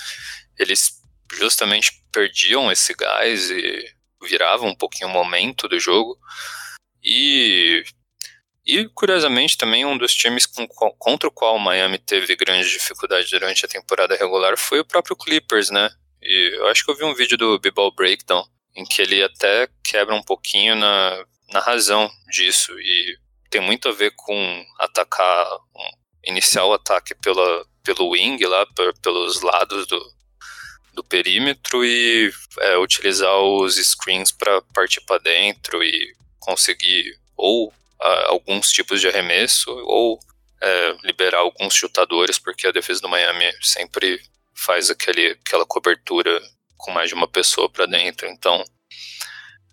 eles 0.58 1.02
justamente 1.32 2.02
perdiam 2.12 2.70
esse 2.70 2.94
gás 2.94 3.50
e 3.50 3.84
viravam 4.22 4.68
um 4.68 4.74
pouquinho 4.74 5.10
o 5.10 5.12
momento 5.12 5.68
do 5.68 5.78
jogo. 5.78 6.18
E 7.02 7.84
e, 8.66 8.88
curiosamente, 8.88 9.58
também 9.58 9.84
um 9.84 9.98
dos 9.98 10.14
times 10.14 10.46
com, 10.46 10.66
contra 10.66 11.28
o 11.28 11.32
qual 11.32 11.56
o 11.56 11.60
Miami 11.60 11.98
teve 11.98 12.34
grande 12.34 12.70
dificuldade 12.70 13.28
durante 13.30 13.64
a 13.66 13.68
temporada 13.68 14.16
regular 14.16 14.56
foi 14.56 14.80
o 14.80 14.84
próprio 14.84 15.14
Clippers, 15.14 15.68
né? 15.70 15.90
E 16.22 16.56
eu 16.56 16.66
acho 16.68 16.82
que 16.82 16.90
eu 16.90 16.96
vi 16.96 17.04
um 17.04 17.14
vídeo 17.14 17.36
do 17.36 17.58
B-Ball 17.58 17.94
Breakdown 17.94 18.42
em 18.74 18.84
que 18.84 19.02
ele 19.02 19.22
até 19.22 19.68
quebra 19.84 20.14
um 20.14 20.22
pouquinho 20.22 20.74
na, 20.74 21.24
na 21.52 21.60
razão 21.60 22.10
disso 22.28 22.72
e 22.78 23.18
tem 23.50 23.60
muito 23.60 23.88
a 23.88 23.92
ver 23.92 24.12
com 24.16 24.66
atacar, 24.80 25.46
um, 25.54 25.90
iniciar 26.24 26.64
o 26.64 26.72
ataque 26.72 27.14
pela, 27.14 27.66
pelo 27.82 28.10
wing 28.10 28.44
lá, 28.44 28.66
pelos 29.00 29.42
lados 29.42 29.86
do, 29.86 30.14
do 30.92 31.04
perímetro 31.04 31.84
e 31.84 32.32
é, 32.58 32.78
utilizar 32.78 33.36
os 33.36 33.76
screens 33.76 34.32
para 34.32 34.60
partir 34.74 35.00
para 35.02 35.22
dentro 35.22 35.82
e 35.82 36.14
conseguir 36.40 37.16
ou 37.36 37.72
a, 38.00 38.26
alguns 38.28 38.70
tipos 38.70 39.00
de 39.00 39.08
arremesso 39.08 39.70
ou 39.70 40.18
é, 40.60 40.96
liberar 41.04 41.40
alguns 41.40 41.74
chutadores, 41.74 42.38
porque 42.38 42.66
a 42.66 42.72
defesa 42.72 43.00
do 43.00 43.08
Miami 43.08 43.52
sempre 43.60 44.20
faz 44.54 44.90
aquele, 44.90 45.32
aquela 45.32 45.66
cobertura 45.66 46.40
com 46.76 46.90
mais 46.90 47.08
de 47.08 47.14
uma 47.14 47.28
pessoa 47.28 47.68
para 47.68 47.86
dentro. 47.86 48.26
Então, 48.28 48.64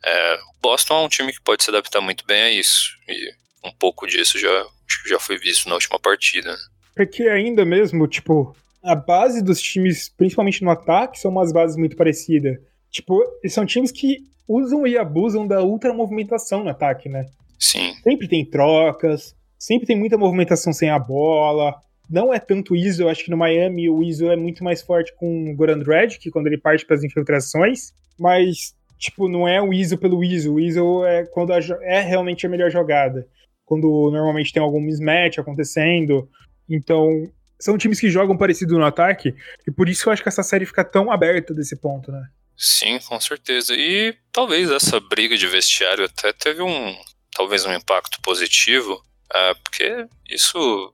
é, 0.06 0.40
Boston 0.62 0.96
é 0.96 1.06
um 1.06 1.10
time 1.10 1.32
que 1.32 1.42
pode 1.42 1.64
se 1.64 1.70
adaptar 1.70 2.02
muito 2.02 2.26
bem 2.26 2.42
a 2.42 2.52
isso. 2.52 2.92
E 3.08 3.68
um 3.68 3.72
pouco 3.72 4.08
disso 4.08 4.40
já, 4.40 4.66
já 5.08 5.20
foi 5.20 5.38
visto 5.38 5.68
na 5.68 5.76
última 5.76 6.00
partida. 6.00 6.56
Porque 6.96 7.24
ainda 7.24 7.64
mesmo, 7.64 8.08
tipo, 8.08 8.56
a 8.84 8.96
base 8.96 9.44
dos 9.44 9.62
times, 9.62 10.10
principalmente 10.10 10.64
no 10.64 10.72
ataque, 10.72 11.20
são 11.20 11.32
umas 11.32 11.52
bases 11.52 11.78
muito 11.78 11.96
parecidas. 11.96 12.58
Tipo, 12.90 13.24
são 13.48 13.66
times 13.66 13.92
que 13.92 14.20
usam 14.48 14.86
e 14.86 14.98
abusam 14.98 15.48
da 15.48 15.64
ultra 15.64 15.94
movimentação 15.94 16.64
no 16.64 16.70
ataque, 16.70 17.08
né? 17.08 17.26
Sim. 17.60 17.94
Sempre 18.04 18.28
tem 18.28 18.44
trocas, 18.44 19.36
sempre 19.58 19.88
tem 19.88 19.98
muita 19.98 20.18
movimentação 20.18 20.74
sem 20.74 20.90
a 20.90 21.00
bola. 21.00 21.76
Não 22.10 22.34
é 22.34 22.40
tanto 22.40 22.76
ISO, 22.76 23.08
acho 23.08 23.24
que 23.24 23.32
no 23.32 23.38
Miami 23.38 23.90
o 23.90 24.04
ISO 24.04 24.30
é 24.30 24.36
muito 24.36 24.64
mais 24.64 24.82
forte 24.82 25.14
com 25.16 25.52
o 25.52 25.56
Goran 25.56 25.80
Dragic, 25.80 26.30
quando 26.30 26.48
ele 26.48 26.58
parte 26.58 26.86
para 26.86 26.98
as 26.98 27.04
infiltrações, 27.04 27.94
mas 28.20 28.76
tipo, 29.02 29.28
não 29.28 29.48
é 29.48 29.60
o 29.60 29.74
ISO 29.74 29.98
pelo 29.98 30.24
ISO, 30.24 30.54
o 30.54 30.60
ISO 30.60 31.04
é 31.04 31.26
quando 31.26 31.52
a, 31.52 31.60
é 31.82 32.02
realmente 32.02 32.46
a 32.46 32.50
melhor 32.50 32.70
jogada. 32.70 33.28
Quando 33.66 33.88
normalmente 34.12 34.54
tem 34.54 34.62
algum 34.62 34.80
mismatch 34.80 35.40
acontecendo. 35.40 36.30
Então, 36.70 37.24
são 37.60 37.78
times 37.78 38.00
que 38.00 38.10
jogam 38.10 38.38
parecido 38.38 38.78
no 38.78 38.86
ataque, 38.86 39.34
e 39.68 39.72
por 39.72 39.90
isso 39.90 40.08
eu 40.08 40.14
acho 40.14 40.22
que 40.22 40.30
essa 40.30 40.44
série 40.44 40.66
fica 40.66 40.84
tão 40.84 41.12
aberta 41.12 41.54
desse 41.54 41.76
ponto, 41.76 42.12
né? 42.12 42.28
Sim, 42.56 43.00
com 43.00 43.20
certeza. 43.20 43.74
E 43.76 44.16
talvez 44.32 44.70
essa 44.70 45.00
briga 45.00 45.36
de 45.36 45.48
vestiário 45.48 46.06
até 46.06 46.32
teve 46.32 46.62
um 46.62 46.96
talvez 47.34 47.66
um 47.66 47.74
impacto 47.74 48.22
positivo, 48.22 49.02
é, 49.34 49.54
porque 49.56 50.06
isso 50.30 50.94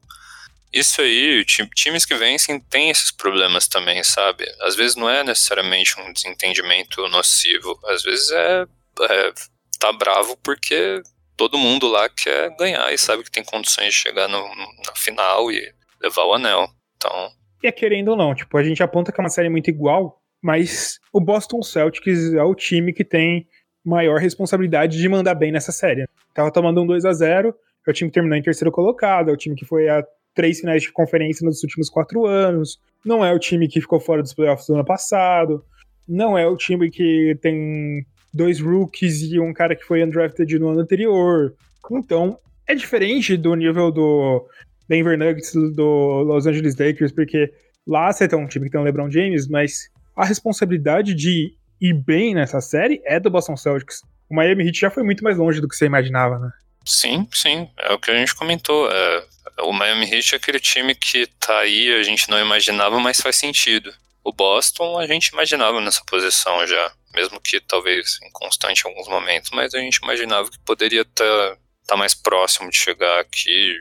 isso 0.71 1.01
aí, 1.01 1.43
times 1.45 2.05
que 2.05 2.15
vencem 2.15 2.59
têm 2.59 2.89
esses 2.89 3.11
problemas 3.11 3.67
também, 3.67 4.03
sabe? 4.03 4.45
Às 4.61 4.75
vezes 4.75 4.95
não 4.95 5.09
é 5.09 5.23
necessariamente 5.23 5.99
um 5.99 6.11
desentendimento 6.11 7.07
nocivo, 7.09 7.79
às 7.85 8.03
vezes 8.03 8.29
é, 8.31 8.65
é 9.01 9.33
tá 9.79 9.93
bravo 9.93 10.37
porque 10.43 11.01
todo 11.35 11.57
mundo 11.57 11.87
lá 11.87 12.09
quer 12.09 12.55
ganhar 12.57 12.91
e 12.91 12.97
sabe 12.97 13.23
que 13.23 13.31
tem 13.31 13.43
condições 13.43 13.93
de 13.93 13.99
chegar 13.99 14.27
no, 14.27 14.41
na 14.85 14.95
final 14.95 15.51
e 15.51 15.71
levar 16.01 16.25
o 16.25 16.33
anel. 16.33 16.67
Então. 16.97 17.29
E 17.63 17.67
é 17.67 17.71
querendo 17.71 18.09
ou 18.09 18.17
não, 18.17 18.35
tipo, 18.35 18.57
a 18.57 18.63
gente 18.63 18.83
aponta 18.83 19.11
que 19.11 19.21
é 19.21 19.23
uma 19.23 19.29
série 19.29 19.49
muito 19.49 19.69
igual, 19.69 20.21
mas 20.41 20.99
o 21.13 21.19
Boston 21.19 21.61
Celtics 21.61 22.33
é 22.33 22.43
o 22.43 22.55
time 22.55 22.91
que 22.91 23.03
tem 23.03 23.47
maior 23.85 24.19
responsabilidade 24.19 24.97
de 24.97 25.07
mandar 25.07 25.35
bem 25.35 25.51
nessa 25.51 25.71
série. 25.71 26.07
Tava 26.33 26.51
tomando 26.51 26.81
um 26.81 26.87
2 26.87 27.05
a 27.05 27.13
0 27.13 27.55
é 27.87 27.91
o 27.91 27.93
time 27.93 28.09
que 28.09 28.15
terminou 28.15 28.37
em 28.37 28.41
terceiro 28.41 28.69
colocado, 28.69 29.29
é 29.29 29.33
o 29.33 29.37
time 29.37 29.55
que 29.55 29.63
foi 29.63 29.87
a 29.87 30.03
três 30.37 30.59
finais 30.59 30.83
de 30.83 30.91
conferência 30.91 31.43
nos 31.43 31.63
últimos 31.63 31.89
quatro 31.89 32.27
anos, 32.27 32.79
não 33.03 33.25
é 33.25 33.33
o 33.33 33.39
time 33.39 33.67
que 33.67 33.81
ficou 33.81 33.99
fora 33.99 34.21
dos 34.21 34.35
playoffs 34.35 34.67
do 34.67 34.75
ano 34.75 34.85
passado, 34.85 35.65
não 36.07 36.37
é 36.37 36.45
o 36.45 36.55
time 36.55 36.91
que 36.91 37.35
tem 37.41 38.05
dois 38.31 38.61
rookies 38.61 39.23
e 39.23 39.39
um 39.39 39.51
cara 39.51 39.75
que 39.75 39.83
foi 39.83 40.03
undrafted 40.03 40.59
no 40.59 40.69
ano 40.69 40.81
anterior. 40.81 41.55
Então, 41.91 42.37
é 42.67 42.75
diferente 42.75 43.35
do 43.35 43.55
nível 43.55 43.91
do 43.91 44.47
Denver 44.87 45.17
Nuggets, 45.17 45.53
do 45.53 46.21
Los 46.21 46.45
Angeles 46.45 46.75
Lakers, 46.77 47.11
porque 47.11 47.51
lá 47.87 48.13
você 48.13 48.27
tem 48.27 48.37
um 48.37 48.47
time 48.47 48.65
que 48.65 48.71
tem 48.71 48.79
o 48.79 48.83
LeBron 48.83 49.09
James, 49.09 49.47
mas 49.47 49.89
a 50.15 50.23
responsabilidade 50.23 51.15
de 51.15 51.55
ir 51.81 51.93
bem 51.93 52.35
nessa 52.35 52.61
série 52.61 53.01
é 53.05 53.19
do 53.19 53.31
Boston 53.31 53.57
Celtics. 53.57 54.03
O 54.29 54.35
Miami 54.35 54.67
Heat 54.67 54.81
já 54.81 54.91
foi 54.91 55.01
muito 55.01 55.23
mais 55.23 55.37
longe 55.37 55.59
do 55.59 55.67
que 55.67 55.75
você 55.75 55.87
imaginava, 55.87 56.37
né? 56.37 56.51
Sim, 56.85 57.27
sim. 57.31 57.67
É 57.77 57.91
o 57.91 57.99
que 57.99 58.11
a 58.11 58.15
gente 58.15 58.35
comentou. 58.35 58.89
É, 58.89 59.25
o 59.59 59.71
Miami 59.71 60.05
Heat 60.11 60.33
é 60.33 60.37
aquele 60.37 60.59
time 60.59 60.93
que 60.95 61.27
tá 61.39 61.59
aí, 61.59 61.93
a 61.93 62.03
gente 62.03 62.29
não 62.29 62.39
imaginava, 62.39 62.99
mas 62.99 63.19
faz 63.19 63.35
sentido. 63.35 63.93
O 64.23 64.31
Boston 64.31 64.99
a 64.99 65.07
gente 65.07 65.27
imaginava 65.27 65.79
nessa 65.81 66.03
posição 66.05 66.65
já, 66.67 66.91
mesmo 67.13 67.39
que 67.39 67.59
talvez 67.61 68.19
inconstante 68.23 68.81
em 68.81 68.89
alguns 68.89 69.07
momentos, 69.07 69.51
mas 69.51 69.73
a 69.73 69.79
gente 69.79 69.97
imaginava 69.97 70.49
que 70.49 70.59
poderia 70.59 71.01
estar 71.01 71.23
tá, 71.23 71.57
tá 71.87 71.97
mais 71.97 72.13
próximo 72.13 72.69
de 72.69 72.77
chegar 72.77 73.19
aqui, 73.19 73.75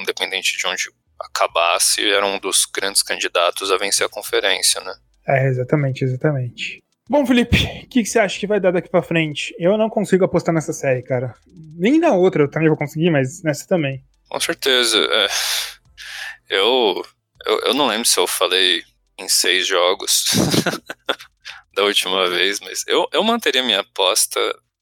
independente 0.00 0.56
de 0.56 0.66
onde 0.66 0.84
acabasse, 1.20 2.04
era 2.08 2.26
um 2.26 2.38
dos 2.38 2.64
grandes 2.64 3.02
candidatos 3.02 3.70
a 3.70 3.76
vencer 3.76 4.06
a 4.06 4.10
conferência, 4.10 4.80
né? 4.80 4.94
É, 5.26 5.46
exatamente, 5.46 6.04
exatamente. 6.04 6.82
Bom, 7.08 7.26
Felipe, 7.26 7.56
o 7.56 7.88
que, 7.88 8.02
que, 8.02 8.06
você 8.06 8.18
acha 8.18 8.38
que 8.38 8.46
vai 8.46 8.60
dar 8.60 8.70
daqui 8.70 8.88
pra 8.88 9.02
frente? 9.02 9.54
Eu 9.58 9.76
não 9.76 9.90
consigo 9.90 10.24
apostar 10.24 10.54
nessa 10.54 10.72
série, 10.72 11.02
cara. 11.02 11.34
Nem 11.76 11.98
na 11.98 12.14
outra 12.14 12.44
eu 12.44 12.50
também 12.50 12.68
vou 12.68 12.78
conseguir, 12.78 13.10
mas 13.10 13.42
nessa 13.42 13.66
também. 13.66 14.02
Com 14.32 14.40
certeza. 14.40 14.98
É, 14.98 15.28
eu, 16.48 17.04
eu, 17.44 17.60
eu 17.66 17.74
não 17.74 17.86
lembro 17.86 18.06
se 18.06 18.18
eu 18.18 18.26
falei 18.26 18.82
em 19.18 19.28
seis 19.28 19.66
jogos 19.66 20.30
da 21.76 21.82
última 21.82 22.30
vez, 22.30 22.58
mas 22.60 22.82
eu, 22.86 23.06
eu 23.12 23.22
manteria 23.22 23.62
minha 23.62 23.80
aposta 23.80 24.40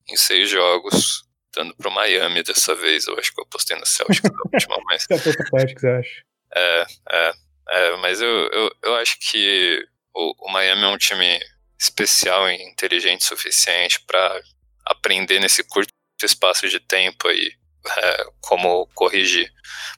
em 0.08 0.16
seis 0.16 0.48
jogos, 0.48 1.24
dando 1.52 1.74
pro 1.74 1.90
Miami 1.90 2.44
dessa 2.44 2.76
vez. 2.76 3.08
Eu 3.08 3.18
acho 3.18 3.34
que 3.34 3.40
eu 3.40 3.44
apostei 3.44 3.76
no 3.76 3.84
Celtics 3.84 4.30
da 4.30 4.38
última, 4.54 4.78
mas. 4.86 5.02
Você 5.02 5.14
apostou 5.14 5.46
Celtics, 5.58 5.82
eu 5.82 5.96
acho. 5.96 6.24
É, 6.54 6.86
é, 7.10 7.32
é, 7.70 7.96
mas 7.96 8.20
eu, 8.20 8.28
eu, 8.52 8.76
eu 8.84 8.94
acho 8.98 9.18
que 9.18 9.84
o, 10.14 10.46
o 10.46 10.52
Miami 10.52 10.84
é 10.84 10.86
um 10.86 10.98
time 10.98 11.40
especial 11.76 12.48
e 12.48 12.54
inteligente 12.70 13.22
o 13.22 13.26
suficiente 13.26 13.98
para 14.06 14.40
aprender 14.86 15.40
nesse 15.40 15.64
curto 15.64 15.92
espaço 16.22 16.68
de 16.68 16.78
tempo 16.78 17.26
aí 17.26 17.58
é, 17.98 18.24
como 18.40 18.86
corrigir. 18.94 19.50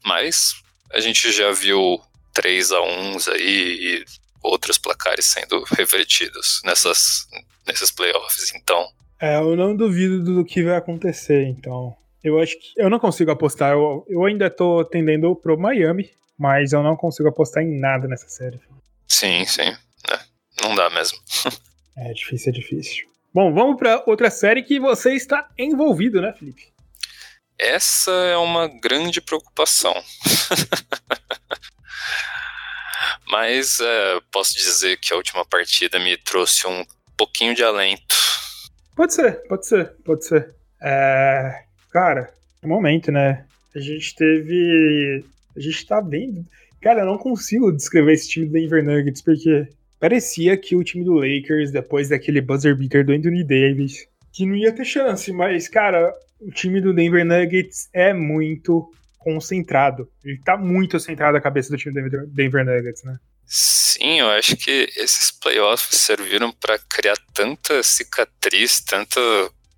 Mas 0.05 0.55
a 0.93 1.01
gente 1.01 1.31
já 1.33 1.51
viu 1.53 2.01
3 2.35 2.73
a 2.73 2.81
1 2.81 3.17
aí 3.33 3.45
e 3.45 4.05
outros 4.43 4.79
placares 4.79 5.27
sendo 5.27 5.63
revertidos 5.65 6.61
nessas, 6.65 7.27
nesses 7.67 7.91
playoffs, 7.91 8.53
então. 8.55 8.89
É, 9.21 9.37
eu 9.37 9.57
não 9.57 9.77
duvido 9.77 10.23
do 10.23 10.45
que 10.45 10.65
vai 10.65 10.77
acontecer, 10.77 11.45
então. 11.47 11.97
Eu 12.23 12.41
acho 12.41 12.59
que 12.59 12.73
eu 12.77 12.91
não 12.91 12.99
consigo 12.99 13.31
apostar. 13.31 13.73
Eu, 13.73 14.05
eu 14.09 14.25
ainda 14.25 14.51
tô 14.51 14.85
tendendo 14.85 15.35
pro 15.35 15.59
Miami, 15.59 16.11
mas 16.39 16.73
eu 16.73 16.83
não 16.83 16.97
consigo 16.97 17.29
apostar 17.29 17.63
em 17.63 17.79
nada 17.79 18.09
nessa 18.09 18.29
série. 18.29 18.61
Sim, 19.07 19.45
sim. 19.45 19.77
É, 20.11 20.19
não 20.63 20.75
dá 20.75 20.91
mesmo. 20.91 21.19
É 21.95 22.11
difícil, 22.15 22.49
é 22.49 22.53
difícil. 22.55 23.07
Bom, 23.35 23.53
vamos 23.53 23.77
para 23.77 24.03
outra 24.07 24.31
série 24.31 24.63
que 24.63 24.81
você 24.81 25.15
está 25.15 25.47
envolvido, 25.59 26.23
né, 26.23 26.33
Felipe? 26.33 26.72
Essa 27.59 28.11
é 28.11 28.37
uma 28.37 28.67
grande 28.67 29.21
preocupação. 29.21 29.95
Mas 33.29 33.81
é, 33.81 34.21
posso 34.31 34.55
dizer 34.55 34.99
que 34.99 35.13
a 35.13 35.17
última 35.17 35.45
partida 35.45 35.99
me 35.99 36.17
trouxe 36.17 36.67
um 36.67 36.85
pouquinho 37.17 37.55
de 37.55 37.63
alento. 37.63 38.15
Pode 38.95 39.15
ser, 39.15 39.43
pode 39.49 39.67
ser, 39.67 39.93
pode 40.05 40.25
ser. 40.25 40.55
É, 40.83 41.65
cara, 41.91 42.33
é 42.63 42.67
momento, 42.67 43.11
né? 43.11 43.47
A 43.75 43.81
gente 43.81 44.15
teve. 44.15 45.25
A 45.57 45.61
gente 45.61 45.87
tá 45.87 46.01
vendo. 46.01 46.45
Cara, 46.81 47.03
eu 47.03 47.07
não 47.07 47.17
consigo 47.17 47.73
descrever 47.73 48.13
esse 48.13 48.29
time 48.29 48.47
do 48.47 48.53
Denver 48.53 48.85
Nuggets 48.85 49.23
porque 49.23 49.69
parecia 50.01 50.57
que 50.57 50.75
o 50.75 50.83
time 50.83 51.05
do 51.05 51.15
Lakers, 51.15 51.71
depois 51.71 52.09
daquele 52.09 52.41
buzzer 52.41 52.77
beater 52.77 53.07
do 53.07 53.13
Anthony 53.13 53.45
Davis, 53.45 54.07
que 54.33 54.45
não 54.45 54.57
ia 54.57 54.73
ter 54.73 54.85
chance, 54.85 55.33
mas, 55.33 55.69
cara, 55.69 56.13
o 56.47 56.51
time 56.51 56.81
do 56.81 56.93
Denver 56.93 57.25
Nuggets 57.25 57.89
é 57.93 58.13
muito 58.13 58.91
concentrado. 59.19 60.09
Ele 60.25 60.39
tá 60.45 60.57
muito 60.57 60.99
centrado 60.99 61.37
a 61.37 61.41
cabeça 61.41 61.71
do 61.71 61.77
time 61.77 62.09
do 62.09 62.27
Denver 62.27 62.65
Nuggets, 62.65 63.05
né? 63.05 63.19
Sim, 63.47 64.21
eu 64.21 64.31
acho 64.31 64.57
que 64.57 64.91
esses 64.97 65.31
playoffs 65.31 65.99
serviram 65.99 66.51
para 66.53 66.79
criar 66.79 67.17
tanta 67.35 67.83
cicatriz, 67.83 68.81
tanta, 68.81 69.21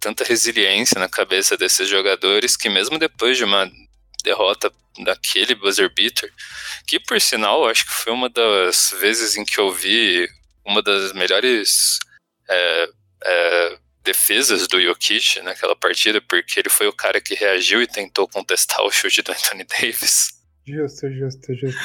tanta 0.00 0.24
resiliência 0.24 0.98
na 0.98 1.08
cabeça 1.08 1.56
desses 1.56 1.88
jogadores 1.88 2.56
que 2.56 2.68
mesmo 2.68 2.98
depois 2.98 3.36
de 3.36 3.44
uma 3.44 3.70
derrota 4.22 4.72
daquele 5.02 5.54
buzzer 5.54 5.92
beater, 5.92 6.32
que 6.86 7.00
por 7.00 7.20
sinal 7.20 7.68
acho 7.68 7.84
que 7.84 7.92
foi 7.92 8.12
uma 8.12 8.30
das 8.30 8.94
vezes 9.00 9.36
em 9.36 9.44
que 9.44 9.58
eu 9.58 9.72
vi 9.72 10.28
uma 10.64 10.80
das 10.80 11.12
melhores 11.12 11.98
é, 12.48 12.88
defesas 14.04 14.68
do 14.68 14.80
Jokic 14.80 15.40
naquela 15.42 15.74
partida, 15.74 16.20
porque 16.20 16.60
ele 16.60 16.68
foi 16.68 16.86
o 16.86 16.92
cara 16.92 17.20
que 17.20 17.34
reagiu 17.34 17.82
e 17.82 17.86
tentou 17.86 18.28
contestar 18.28 18.82
o 18.82 18.90
chute 18.90 19.22
do 19.22 19.32
Anthony 19.32 19.64
Davis. 19.80 20.34
Justo, 20.66 21.10
justo, 21.10 21.54
justo. 21.54 21.80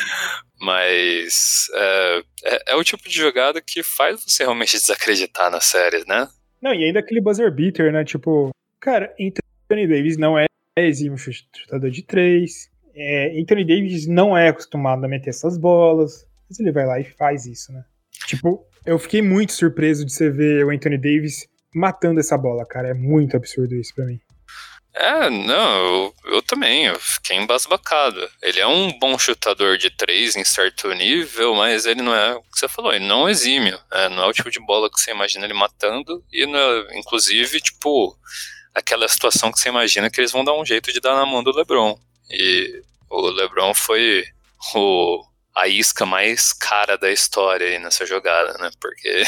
Mas 0.61 1.67
é, 1.73 2.23
é, 2.43 2.63
é, 2.67 2.75
o 2.75 2.83
tipo 2.83 3.09
de 3.09 3.15
jogada 3.15 3.61
que 3.61 3.83
faz 3.83 4.23
você 4.23 4.43
realmente 4.43 4.77
desacreditar 4.77 5.51
na 5.51 5.59
série, 5.59 6.05
né? 6.07 6.27
Não, 6.61 6.73
e 6.73 6.85
ainda 6.85 6.99
aquele 6.99 7.21
buzzer 7.21 7.53
beater, 7.53 7.91
né? 7.91 8.05
Tipo, 8.05 8.51
cara, 8.79 9.13
Anthony 9.19 9.87
Davis 9.87 10.17
não 10.17 10.37
é 10.37 10.45
exímio 10.77 11.17
chutador 11.17 11.89
de 11.89 12.03
três. 12.03 12.69
É, 12.95 13.39
Anthony 13.39 13.65
Davis 13.65 14.07
não 14.07 14.37
é 14.37 14.49
acostumado 14.49 15.03
a 15.05 15.07
meter 15.07 15.29
essas 15.29 15.57
bolas, 15.57 16.25
mas 16.49 16.59
ele 16.59 16.71
vai 16.71 16.85
lá 16.85 16.99
e 16.99 17.03
faz 17.03 17.45
isso, 17.45 17.71
né? 17.73 17.83
Tipo, 18.27 18.65
eu 18.85 18.97
fiquei 18.97 19.21
muito 19.21 19.51
surpreso 19.51 20.05
de 20.05 20.13
você 20.13 20.29
ver 20.29 20.65
o 20.65 20.69
Anthony 20.69 20.97
Davis 20.97 21.47
matando 21.73 22.19
essa 22.19 22.37
bola, 22.37 22.65
cara. 22.65 22.89
É 22.89 22.93
muito 22.93 23.35
absurdo 23.35 23.75
isso 23.75 23.93
para 23.93 24.05
mim. 24.05 24.19
É, 24.93 25.29
não, 25.29 25.85
eu, 25.85 26.15
eu, 26.25 26.41
também, 26.41 26.87
eu 26.87 26.99
fiquei 26.99 27.37
embasbacado. 27.37 28.29
Ele 28.41 28.59
é 28.59 28.67
um 28.67 28.97
bom 28.99 29.17
chutador 29.17 29.77
de 29.77 29.89
três 29.89 30.35
em 30.35 30.43
certo 30.43 30.91
nível, 30.93 31.55
mas 31.55 31.85
ele 31.85 32.01
não 32.01 32.13
é 32.13 32.35
o 32.35 32.41
que 32.41 32.59
você 32.59 32.67
falou, 32.67 32.93
ele 32.93 33.05
não 33.05 33.27
é 33.27 33.31
exímio. 33.31 33.79
É, 33.91 34.09
não 34.09 34.23
é 34.23 34.27
o 34.27 34.33
tipo 34.33 34.49
de 34.49 34.59
bola 34.59 34.89
que 34.89 34.99
você 34.99 35.11
imagina 35.11 35.45
ele 35.45 35.53
matando, 35.53 36.23
e 36.31 36.43
é, 36.43 36.99
inclusive, 36.99 37.61
tipo, 37.61 38.17
aquela 38.73 39.07
situação 39.07 39.51
que 39.51 39.59
você 39.59 39.69
imagina 39.69 40.09
que 40.09 40.19
eles 40.19 40.31
vão 40.31 40.43
dar 40.43 40.53
um 40.53 40.65
jeito 40.65 40.91
de 40.91 40.99
dar 40.99 41.15
na 41.15 41.25
mão 41.25 41.43
do 41.43 41.55
LeBron. 41.55 41.97
E 42.29 42.83
o 43.09 43.29
LeBron 43.29 43.73
foi 43.73 44.25
o, 44.75 45.23
a 45.55 45.67
isca 45.67 46.05
mais 46.05 46.51
cara 46.51 46.97
da 46.97 47.11
história 47.11 47.67
aí 47.67 47.79
nessa 47.79 48.05
jogada, 48.05 48.57
né? 48.57 48.69
Porque. 48.81 49.23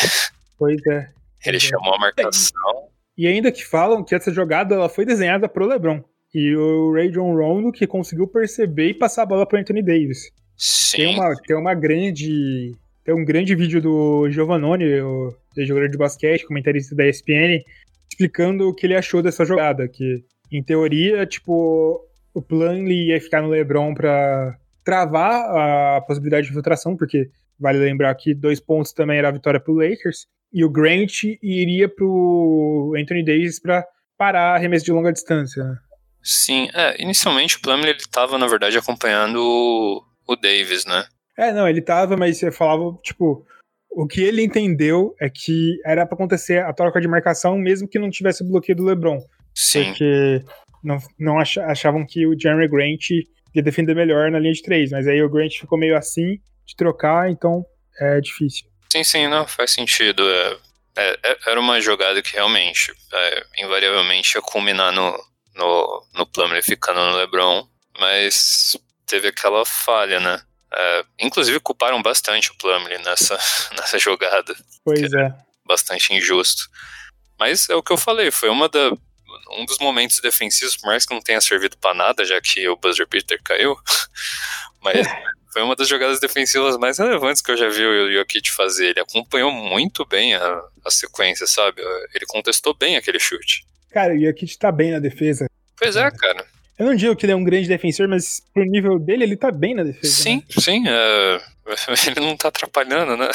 Pois 0.57 0.85
é. 0.87 1.20
Ele 1.45 1.57
é. 1.57 1.59
chamou 1.59 1.93
a 1.93 1.99
marcação. 1.99 2.89
E 3.17 3.27
ainda 3.27 3.51
que 3.51 3.65
falam 3.65 4.03
que 4.03 4.15
essa 4.15 4.31
jogada 4.31 4.75
ela 4.75 4.89
foi 4.89 5.05
desenhada 5.05 5.47
pro 5.47 5.67
LeBron. 5.67 6.03
E 6.33 6.55
o 6.55 6.93
Ray 6.93 7.09
John 7.11 7.35
Rondo 7.35 7.71
que 7.71 7.85
conseguiu 7.85 8.27
perceber 8.27 8.89
e 8.89 8.93
passar 8.93 9.23
a 9.23 9.25
bola 9.25 9.45
pro 9.45 9.59
Anthony 9.59 9.83
Davis. 9.83 10.31
Sim. 10.57 10.97
Tem 10.97 11.15
uma, 11.15 11.35
tem 11.35 11.57
uma 11.57 11.73
grande. 11.73 12.75
Tem 13.03 13.15
um 13.15 13.25
grande 13.25 13.55
vídeo 13.55 13.81
do 13.81 14.29
Giovannone, 14.29 15.01
o 15.01 15.35
jogador 15.57 15.89
de 15.89 15.97
basquete, 15.97 16.45
comentarista 16.45 16.95
da 16.95 17.07
ESPN, 17.07 17.63
explicando 18.09 18.69
o 18.69 18.75
que 18.75 18.85
ele 18.85 18.95
achou 18.95 19.23
dessa 19.23 19.43
jogada. 19.43 19.87
Que, 19.87 20.23
em 20.51 20.61
teoria, 20.61 21.25
tipo, 21.25 21.99
o 22.31 22.41
Plumlee 22.41 23.09
ia 23.09 23.19
ficar 23.19 23.41
no 23.41 23.49
LeBron 23.49 23.95
para 23.95 24.55
travar 24.83 25.97
a 25.97 26.01
possibilidade 26.01 26.45
de 26.45 26.51
infiltração, 26.51 26.95
porque 26.95 27.29
vale 27.59 27.79
lembrar 27.79 28.13
que 28.15 28.35
dois 28.35 28.59
pontos 28.59 28.93
também 28.93 29.17
era 29.17 29.29
a 29.29 29.31
vitória 29.31 29.59
pro 29.59 29.73
Lakers 29.73 30.27
e 30.53 30.63
o 30.63 30.69
Grant 30.69 31.23
iria 31.41 31.87
pro 31.87 32.93
Anthony 32.97 33.23
Davis 33.23 33.59
para 33.59 33.85
parar 34.17 34.55
arremesso 34.55 34.85
de 34.85 34.91
longa 34.91 35.11
distância. 35.11 35.63
Né? 35.63 35.75
Sim, 36.23 36.69
é, 36.73 37.01
inicialmente 37.01 37.57
o 37.57 37.61
Plumlee 37.61 37.91
ele 37.91 37.99
tava, 38.11 38.37
na 38.37 38.47
verdade, 38.47 38.77
acompanhando 38.77 39.37
o, 39.37 40.03
o 40.27 40.35
Davis, 40.35 40.85
né? 40.85 41.05
É, 41.37 41.51
não, 41.51 41.67
ele 41.67 41.81
tava, 41.81 42.15
mas 42.15 42.37
você 42.37 42.51
falava, 42.51 42.95
tipo, 43.01 43.45
o 43.89 44.05
que 44.05 44.21
ele 44.21 44.43
entendeu 44.43 45.15
é 45.19 45.29
que 45.29 45.77
era 45.85 46.05
para 46.05 46.15
acontecer 46.15 46.63
a 46.63 46.73
troca 46.73 47.01
de 47.01 47.07
marcação 47.07 47.57
mesmo 47.57 47.87
que 47.87 47.99
não 47.99 48.09
tivesse 48.09 48.43
o 48.43 48.47
bloqueio 48.47 48.75
do 48.75 48.85
LeBron. 48.85 49.19
Sim. 49.55 49.85
Porque 49.85 50.43
não, 50.83 50.97
não 51.19 51.39
achavam 51.39 52.05
que 52.05 52.25
o 52.25 52.39
Jeremy 52.39 52.67
Grant 52.67 53.09
ia 53.53 53.63
defender 53.63 53.95
melhor 53.95 54.31
na 54.31 54.39
linha 54.39 54.53
de 54.53 54.61
três, 54.61 54.91
mas 54.91 55.07
aí 55.07 55.21
o 55.21 55.29
Grant 55.29 55.53
ficou 55.59 55.77
meio 55.77 55.97
assim 55.97 56.39
de 56.65 56.75
trocar, 56.75 57.29
então 57.29 57.65
é 57.99 58.21
difícil. 58.21 58.70
Sim, 58.91 59.05
sim, 59.05 59.27
não, 59.29 59.47
faz 59.47 59.71
sentido. 59.71 60.21
É, 60.29 60.57
é, 60.97 61.19
é, 61.23 61.37
era 61.47 61.59
uma 61.61 61.79
jogada 61.79 62.21
que 62.21 62.33
realmente, 62.33 62.91
é, 63.13 63.45
invariavelmente, 63.59 64.35
ia 64.35 64.41
culminar 64.41 64.91
no, 64.91 65.17
no, 65.55 66.07
no 66.13 66.25
Plumlee 66.25 66.61
ficando 66.61 66.99
no 66.99 67.15
LeBron, 67.15 67.65
mas 67.97 68.75
teve 69.05 69.29
aquela 69.29 69.65
falha, 69.65 70.19
né? 70.19 70.41
É, 70.73 71.05
inclusive 71.19 71.57
culparam 71.61 72.01
bastante 72.01 72.51
o 72.51 72.57
Plumlee 72.57 72.97
nessa, 72.97 73.39
nessa 73.79 73.97
jogada. 73.97 74.53
Pois 74.83 75.13
é. 75.13 75.33
Bastante 75.65 76.13
injusto. 76.13 76.63
Mas 77.39 77.69
é 77.69 77.75
o 77.75 77.81
que 77.81 77.93
eu 77.93 77.97
falei, 77.97 78.29
foi 78.29 78.49
uma 78.49 78.67
da, 78.67 78.91
um 79.51 79.65
dos 79.65 79.77
momentos 79.79 80.19
defensivos, 80.19 80.75
por 80.75 80.87
mais 80.87 81.05
que 81.05 81.13
não 81.13 81.21
tenha 81.21 81.39
servido 81.39 81.77
para 81.77 81.93
nada, 81.93 82.25
já 82.25 82.41
que 82.41 82.67
o 82.67 82.75
buzzer 82.75 83.07
beater 83.07 83.41
caiu, 83.41 83.73
mas 84.83 85.07
foi 85.51 85.61
uma 85.61 85.75
das 85.75 85.87
jogadas 85.87 86.19
defensivas 86.19 86.77
mais 86.77 86.97
relevantes 86.97 87.41
que 87.41 87.51
eu 87.51 87.57
já 87.57 87.67
vi 87.67 87.85
o 87.85 88.11
Jokic 88.11 88.51
fazer. 88.51 88.91
Ele 88.91 89.01
acompanhou 89.01 89.51
muito 89.51 90.05
bem 90.05 90.33
a, 90.33 90.61
a 90.85 90.91
sequência, 90.91 91.45
sabe? 91.45 91.81
Ele 92.13 92.25
contestou 92.25 92.73
bem 92.73 92.95
aquele 92.95 93.19
chute. 93.19 93.65
Cara, 93.91 94.13
o 94.13 94.19
Jokic 94.19 94.57
tá 94.57 94.71
bem 94.71 94.91
na 94.91 94.99
defesa. 94.99 95.47
Pois 95.77 95.95
é, 95.95 96.09
cara. 96.11 96.45
Eu 96.79 96.85
não 96.87 96.95
digo 96.95 97.15
que 97.15 97.25
ele 97.25 97.33
é 97.33 97.35
um 97.35 97.43
grande 97.43 97.67
defensor, 97.67 98.07
mas 98.07 98.41
pro 98.53 98.63
nível 98.63 98.97
dele, 98.97 99.23
ele 99.23 99.35
tá 99.35 99.51
bem 99.51 99.75
na 99.75 99.83
defesa. 99.83 100.13
Sim, 100.13 100.37
né? 100.37 100.43
sim. 100.49 100.83
É... 100.87 101.41
Ele 102.07 102.19
não 102.19 102.35
tá 102.35 102.47
atrapalhando, 102.47 103.15
né? 103.15 103.27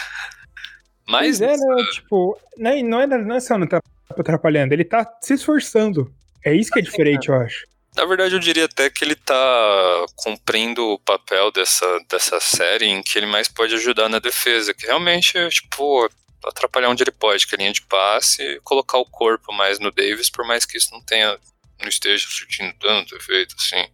mas. 1.06 1.38
Pois 1.38 1.40
é, 1.40 1.56
né? 1.56 1.84
Tipo, 1.92 2.40
não 2.56 2.70
é, 2.70 2.82
não, 2.82 3.00
é, 3.00 3.06
não 3.06 3.36
é 3.36 3.40
só 3.40 3.56
não 3.56 3.66
tá 3.66 3.80
atrapalhando, 4.10 4.72
ele 4.72 4.84
tá 4.84 5.08
se 5.20 5.34
esforçando. 5.34 6.12
É 6.44 6.52
isso 6.54 6.70
que 6.70 6.80
é 6.80 6.82
diferente, 6.82 7.28
eu 7.28 7.36
acho. 7.36 7.66
Na 7.96 8.04
verdade, 8.04 8.34
eu 8.34 8.40
diria 8.40 8.64
até 8.64 8.90
que 8.90 9.04
ele 9.04 9.14
tá 9.14 10.06
cumprindo 10.16 10.84
o 10.84 10.98
papel 10.98 11.52
dessa, 11.52 11.86
dessa 12.10 12.40
série 12.40 12.86
em 12.86 13.02
que 13.02 13.16
ele 13.18 13.26
mais 13.26 13.48
pode 13.48 13.74
ajudar 13.74 14.08
na 14.08 14.18
defesa, 14.18 14.74
que 14.74 14.86
realmente 14.86 15.38
é, 15.38 15.48
tipo, 15.48 16.08
atrapalhar 16.44 16.88
onde 16.88 17.04
ele 17.04 17.12
pode, 17.12 17.46
que 17.46 17.54
é 17.54 17.56
a 17.56 17.58
linha 17.58 17.72
de 17.72 17.82
passe 17.82 18.42
e 18.42 18.60
colocar 18.60 18.98
o 18.98 19.04
corpo 19.04 19.52
mais 19.52 19.78
no 19.78 19.92
Davis, 19.92 20.28
por 20.28 20.44
mais 20.46 20.64
que 20.64 20.76
isso 20.76 20.92
não 20.92 21.00
tenha, 21.04 21.38
não 21.80 21.88
esteja 21.88 22.26
surtindo 22.28 22.74
tanto 22.80 23.14
efeito, 23.16 23.54
assim. 23.56 23.86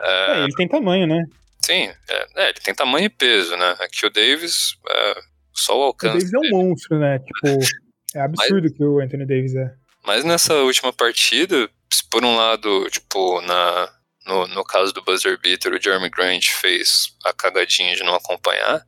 É, 0.00 0.40
é, 0.40 0.44
ele 0.44 0.54
tem 0.54 0.66
tamanho, 0.66 1.06
né? 1.06 1.24
Sim, 1.64 1.92
é, 2.08 2.26
é, 2.36 2.44
ele 2.48 2.60
tem 2.60 2.74
tamanho 2.74 3.06
e 3.06 3.10
peso, 3.10 3.56
né? 3.56 3.76
Aqui 3.80 4.04
o 4.04 4.10
Davis, 4.10 4.76
é, 4.88 5.20
só 5.54 5.78
o 5.78 5.82
alcance. 5.82 6.26
O 6.26 6.30
Davis 6.30 6.32
é 6.32 6.38
um 6.38 6.58
monstro, 6.58 6.98
né? 6.98 7.18
Tipo, 7.18 7.64
é 8.16 8.20
absurdo 8.22 8.62
Mas... 8.62 8.72
que 8.72 8.84
o 8.84 9.00
Anthony 9.00 9.26
Davis 9.26 9.54
é. 9.54 9.72
Mas 10.04 10.24
nessa 10.24 10.54
última 10.54 10.92
partida, 10.92 11.70
por 12.10 12.24
um 12.24 12.36
lado, 12.36 12.88
tipo, 12.90 13.40
na, 13.42 13.92
no, 14.26 14.46
no 14.48 14.64
caso 14.64 14.92
do 14.92 15.02
buzzer 15.02 15.38
beater, 15.40 15.72
o 15.72 15.82
Jeremy 15.82 16.10
Grant 16.10 16.46
fez 16.48 17.16
a 17.24 17.32
cagadinha 17.32 17.96
de 17.96 18.02
não 18.02 18.14
acompanhar. 18.14 18.84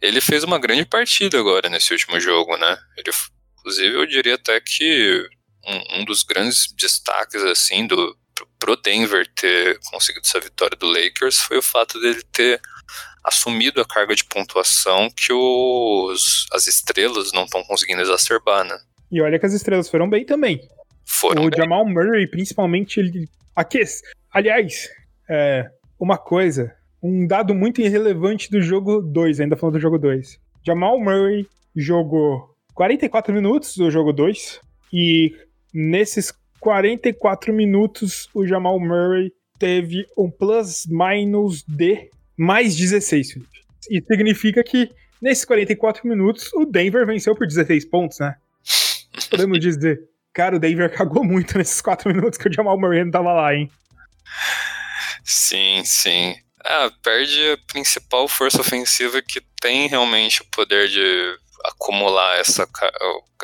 Ele 0.00 0.20
fez 0.20 0.44
uma 0.44 0.58
grande 0.58 0.84
partida 0.84 1.38
agora 1.38 1.68
nesse 1.68 1.92
último 1.92 2.20
jogo, 2.20 2.56
né? 2.56 2.78
Ele, 2.96 3.10
inclusive, 3.58 3.94
eu 3.96 4.06
diria 4.06 4.34
até 4.34 4.60
que 4.60 5.28
um, 5.66 6.00
um 6.00 6.04
dos 6.04 6.22
grandes 6.22 6.72
destaques, 6.72 7.42
assim, 7.42 7.86
do, 7.86 8.16
pro 8.58 8.76
Denver 8.76 9.26
ter 9.34 9.78
conseguido 9.90 10.26
essa 10.26 10.40
vitória 10.40 10.76
do 10.76 10.86
Lakers 10.86 11.40
foi 11.40 11.58
o 11.58 11.62
fato 11.62 12.00
dele 12.00 12.22
ter 12.32 12.60
assumido 13.24 13.80
a 13.80 13.84
carga 13.84 14.14
de 14.14 14.24
pontuação 14.24 15.10
que 15.10 15.32
os, 15.32 16.46
as 16.52 16.66
estrelas 16.66 17.32
não 17.32 17.44
estão 17.44 17.62
conseguindo 17.64 18.00
exacerbar, 18.00 18.64
né? 18.64 18.78
E 19.10 19.20
olha 19.20 19.38
que 19.38 19.46
as 19.46 19.52
estrelas 19.52 19.88
foram 19.88 20.08
bem 20.08 20.24
também. 20.24 20.60
Foram 21.08 21.46
o 21.46 21.50
bem. 21.50 21.58
Jamal 21.58 21.86
Murray, 21.86 22.26
principalmente, 22.26 23.00
ele. 23.00 23.26
Aquece. 23.56 24.02
Aliás, 24.30 24.88
é, 25.28 25.68
uma 25.98 26.18
coisa, 26.18 26.74
um 27.02 27.26
dado 27.26 27.54
muito 27.54 27.80
irrelevante 27.80 28.50
do 28.50 28.60
jogo 28.60 29.00
2, 29.00 29.40
ainda 29.40 29.56
falando 29.56 29.76
do 29.76 29.80
jogo 29.80 29.98
2. 29.98 30.38
Jamal 30.64 31.00
Murray 31.00 31.46
jogou 31.74 32.54
44 32.74 33.32
minutos 33.32 33.74
do 33.76 33.90
jogo 33.90 34.12
2 34.12 34.60
e 34.92 35.34
nesses 35.72 36.32
44 36.60 37.52
minutos 37.52 38.28
o 38.34 38.46
Jamal 38.46 38.78
Murray 38.78 39.32
teve 39.58 40.06
um 40.16 40.30
plus 40.30 40.86
minus 40.86 41.64
de 41.64 42.10
mais 42.36 42.76
16, 42.76 43.32
Felipe. 43.32 43.58
E 43.90 44.02
significa 44.02 44.62
que 44.62 44.90
nesses 45.20 45.44
44 45.44 46.06
minutos 46.06 46.52
o 46.52 46.64
Denver 46.64 47.06
venceu 47.06 47.34
por 47.34 47.46
16 47.46 47.86
pontos, 47.86 48.18
né? 48.20 48.36
Podemos 49.30 49.58
dizer. 49.58 50.00
Cara, 50.32 50.56
o 50.56 50.58
Denver 50.58 50.90
cagou 50.94 51.24
muito 51.24 51.56
nesses 51.58 51.80
4 51.80 52.12
minutos 52.12 52.38
que 52.38 52.48
o 52.48 52.52
Jamal 52.52 52.78
Murray 52.78 53.04
não 53.04 53.10
tava 53.10 53.32
lá, 53.32 53.54
hein? 53.54 53.70
Sim, 55.24 55.82
sim. 55.84 56.34
Ah, 56.64 56.90
perde 57.02 57.52
a 57.52 57.72
principal 57.72 58.28
força 58.28 58.60
ofensiva 58.60 59.22
que 59.22 59.40
tem 59.60 59.88
realmente 59.88 60.42
o 60.42 60.46
poder 60.46 60.88
de 60.88 61.38
acumular 61.64 62.38
essa, 62.38 62.68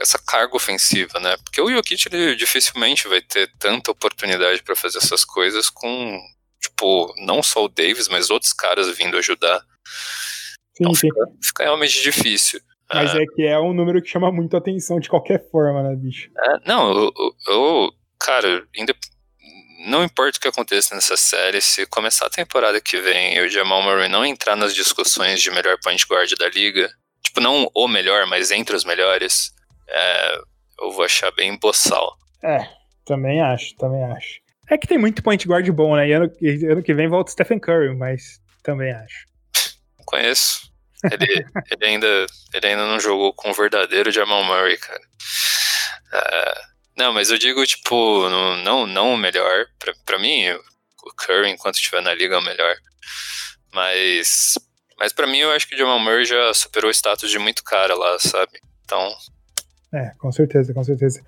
essa 0.01 0.19
carga 0.19 0.57
ofensiva, 0.57 1.19
né? 1.21 1.37
Porque 1.39 1.61
o 1.61 1.71
Jokic 1.71 2.09
ele 2.13 2.37
dificilmente 2.37 3.09
vai 3.09 3.21
ter 3.21 3.51
tanta 3.59 3.91
oportunidade 3.91 4.63
para 4.63 4.77
fazer 4.77 4.99
essas 4.99 5.25
coisas 5.25 5.69
com, 5.69 6.21
tipo, 6.61 7.13
não 7.19 7.43
só 7.43 7.65
o 7.65 7.69
Davis, 7.69 8.09
mas 8.09 8.31
outros 8.31 8.53
caras 8.53 8.89
vindo 8.97 9.17
ajudar. 9.17 9.61
Sim, 9.87 10.55
então 10.81 10.95
sim. 10.95 11.09
Fica, 11.09 11.27
fica 11.43 11.63
realmente 11.65 12.03
difícil. 12.03 12.61
Mas 12.93 13.15
é. 13.15 13.23
é 13.23 13.27
que 13.27 13.43
é 13.47 13.59
um 13.59 13.73
número 13.73 14.03
que 14.03 14.09
chama 14.09 14.31
muito 14.31 14.57
atenção 14.57 15.01
de 15.01 15.09
qualquer 15.09 15.49
forma, 15.51 15.83
né, 15.83 15.95
bicho? 15.97 16.31
É, 16.39 16.69
não, 16.69 16.93
eu, 16.93 17.13
eu, 17.49 17.93
cara, 18.19 18.67
ainda, 18.77 18.95
não 19.87 20.05
importa 20.05 20.39
o 20.39 20.41
que 20.41 20.49
aconteça 20.49 20.95
nessa 20.95 21.17
série, 21.17 21.61
se 21.61 21.87
começar 21.87 22.27
a 22.27 22.31
temporada 22.31 22.81
que 22.81 23.01
vem 23.01 23.37
e 23.37 23.41
o 23.41 23.49
Jamal 23.49 23.83
Murray 23.83 24.09
não 24.09 24.25
entrar 24.25 24.57
nas 24.57 24.75
discussões 24.75 25.41
de 25.41 25.51
melhor 25.51 25.79
point 25.83 26.05
guard 26.09 26.31
da 26.39 26.49
liga, 26.49 26.91
tipo, 27.23 27.41
não 27.41 27.71
o 27.75 27.89
melhor, 27.89 28.27
mas 28.27 28.51
entre 28.51 28.77
os 28.77 28.85
melhores, 28.85 29.53
é, 29.89 30.39
eu 30.81 30.91
vou 30.91 31.05
achar 31.05 31.31
bem 31.33 31.59
boçal. 31.59 32.17
É, 32.43 32.69
também 33.05 33.41
acho, 33.41 33.75
também 33.77 34.03
acho. 34.05 34.45
É 34.71 34.79
que 34.79 34.87
tem 34.87 34.99
muito 34.99 35.23
point 35.23 35.47
guard 35.47 35.69
bom, 35.71 35.97
né? 35.97 36.09
E 36.09 36.13
ano, 36.13 36.31
ano 36.71 36.83
que 36.83 36.95
vem 36.95 37.09
volta 37.09 37.31
o 37.31 37.33
Stephen 37.33 37.59
Curry, 37.59 37.95
mas 37.95 38.41
também 38.63 38.93
acho. 38.93 39.27
Conheço. 40.07 40.64
Ele, 41.13 41.47
ele, 41.71 41.87
ainda, 41.87 42.27
ele 42.53 42.67
ainda 42.67 42.87
não 42.87 42.99
jogou 43.01 43.33
com 43.33 43.51
o 43.51 43.55
verdadeiro 43.55 44.11
Jamal 44.11 44.45
Murray, 44.45 44.77
cara. 44.79 45.01
Uh, 46.13 46.61
não, 46.97 47.13
mas 47.13 47.31
eu 47.31 47.39
digo, 47.39 47.65
tipo, 47.67 48.29
não, 48.29 48.87
não 48.87 49.15
o 49.15 49.17
melhor. 49.17 49.67
Pra, 49.79 49.93
pra 50.07 50.19
mim, 50.19 50.49
o 50.51 51.15
Curry, 51.17 51.51
enquanto 51.51 51.77
estiver 51.77 52.01
na 52.03 52.15
liga, 52.15 52.37
é 52.37 52.39
o 52.39 52.43
melhor. 52.43 52.75
Mas 53.73 54.55
Mas 54.99 55.13
para 55.13 55.27
mim 55.27 55.39
eu 55.39 55.51
acho 55.51 55.69
que 55.69 55.75
o 55.75 55.79
Jamal 55.79 55.99
Murray 55.99 56.25
já 56.25 56.55
superou 56.55 56.89
o 56.89 56.95
status 56.95 57.31
de 57.31 57.39
muito 57.39 57.65
cara 57.65 57.95
lá, 57.95 58.19
sabe? 58.19 58.61
Então. 58.85 59.13
É, 59.93 60.13
com 60.19 60.31
certeza, 60.31 60.73
com 60.73 60.85
certeza. 60.85 61.21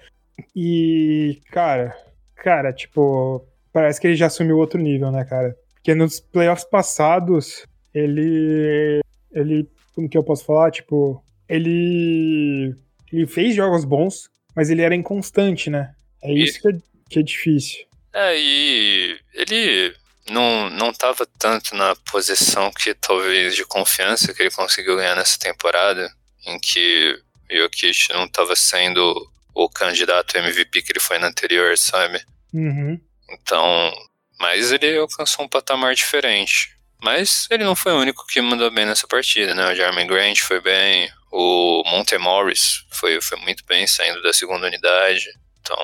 E, 0.55 1.41
cara, 1.51 1.97
cara, 2.37 2.73
tipo, 2.73 3.47
parece 3.73 4.01
que 4.01 4.07
ele 4.07 4.17
já 4.17 4.27
assumiu 4.27 4.59
outro 4.59 4.81
nível, 4.81 5.11
né, 5.11 5.25
cara? 5.25 5.57
Porque 5.75 5.95
nos 5.95 6.21
playoffs 6.21 6.69
passados, 6.69 7.65
ele. 7.95 9.01
Ele. 9.37 9.69
Como 9.95 10.09
que 10.09 10.19
eu 10.19 10.25
posso 10.25 10.45
falar? 10.45 10.71
Tipo, 10.71 11.23
ele. 11.49 12.75
Ele 13.13 13.27
fez 13.27 13.55
jogos 13.55 13.85
bons, 13.85 14.29
mas 14.55 14.69
ele 14.69 14.83
era 14.83 14.95
inconstante, 14.95 15.71
né? 15.71 15.95
É 16.23 16.33
isso 16.33 16.61
que 16.61 16.69
é, 16.69 16.73
que 17.09 17.19
é 17.21 17.23
difícil. 17.23 17.87
É, 18.13 18.37
e 18.37 19.19
ele 19.35 19.95
não, 20.31 20.71
não 20.71 20.93
tava 20.93 21.27
tanto 21.39 21.75
na 21.77 21.95
posição 22.11 22.73
que 22.73 22.95
talvez 22.95 23.55
de 23.55 23.65
confiança 23.65 24.35
que 24.35 24.43
ele 24.43 24.51
conseguiu 24.51 24.97
ganhar 24.97 25.15
nessa 25.15 25.39
temporada, 25.39 26.11
em 26.47 26.59
que 26.59 27.17
o 27.51 27.57
Jokic 27.57 28.13
não 28.13 28.27
tava 28.29 28.57
sendo 28.57 29.15
o 29.55 29.69
candidato 29.69 30.37
MVP 30.37 30.83
que 30.83 30.93
ele 30.93 31.01
foi 31.01 31.19
na 31.19 31.29
anterior, 31.29 31.77
sabe? 31.79 32.21
Uhum. 32.53 33.01
Então, 33.31 33.93
mas 34.39 34.73
ele 34.73 34.99
alcançou 34.99 35.45
um 35.45 35.49
patamar 35.49 35.95
diferente. 35.95 36.76
Mas 37.03 37.47
ele 37.51 37.65
não 37.65 37.77
foi 37.77 37.93
o 37.93 38.01
único 38.01 38.27
que 38.27 38.41
mandou 38.41 38.71
bem 38.71 38.87
nessa 38.87 39.07
partida, 39.07 39.55
né? 39.55 39.71
O 39.71 39.75
Jeremy 39.75 40.07
Grant 40.07 40.39
foi 40.41 40.61
bem, 40.61 41.09
o 41.31 41.83
Monte 41.87 42.17
Morris 42.19 42.85
foi, 42.91 43.21
foi 43.21 43.39
muito 43.41 43.65
bem 43.67 43.87
saindo 43.87 44.23
da 44.23 44.33
segunda 44.33 44.67
unidade. 44.67 45.27
Então. 45.61 45.77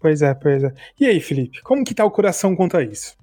Pois 0.00 0.22
é, 0.22 0.34
pois 0.34 0.64
é. 0.64 0.72
E 0.98 1.06
aí, 1.06 1.20
Felipe, 1.20 1.60
como 1.62 1.84
que 1.84 1.94
tá 1.94 2.04
o 2.04 2.10
coração 2.10 2.54
quanto 2.54 2.76
a 2.76 2.82
isso? 2.82 3.16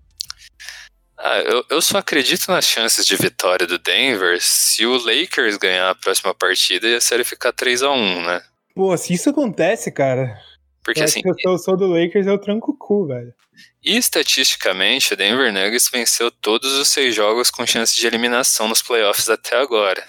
Ah, 1.18 1.40
eu, 1.40 1.64
eu 1.70 1.82
só 1.82 2.00
acredito 2.00 2.52
nas 2.52 2.66
chances 2.66 3.06
de 3.06 3.16
vitória 3.16 3.66
do 3.66 3.78
Denver 3.78 4.38
se 4.42 4.86
o 4.86 4.98
Lakers 4.98 5.58
ganhar 5.58 5.90
a 5.90 5.96
próxima 5.96 6.34
partida 6.34 6.88
e 6.88 6.96
a 6.96 7.02
série 7.02 7.24
ficar 7.24 7.54
3 7.54 7.84
a 7.84 7.92
1 7.92 8.26
né? 8.26 8.42
Pô, 8.76 8.96
se 8.98 9.14
isso 9.14 9.30
acontece, 9.30 9.92
cara. 9.92 10.38
Porque 10.84 11.02
assim. 11.02 11.22
eu 11.46 11.58
sou 11.58 11.78
do 11.78 11.88
Lakers, 11.88 12.28
eu 12.28 12.38
tranco 12.38 12.72
o 12.72 12.78
cu, 12.78 13.08
velho. 13.08 13.34
E 13.84 13.96
estatisticamente, 13.96 15.14
o 15.14 15.18
Denver 15.18 15.54
Nuggets 15.54 15.90
venceu 15.90 16.30
todos 16.30 16.74
os 16.74 16.88
seis 16.88 17.16
jogos 17.16 17.50
com 17.50 17.66
chance 17.66 17.96
de 17.96 18.06
eliminação 18.06 18.68
nos 18.68 18.82
playoffs 18.82 19.30
até 19.30 19.56
agora. 19.58 20.04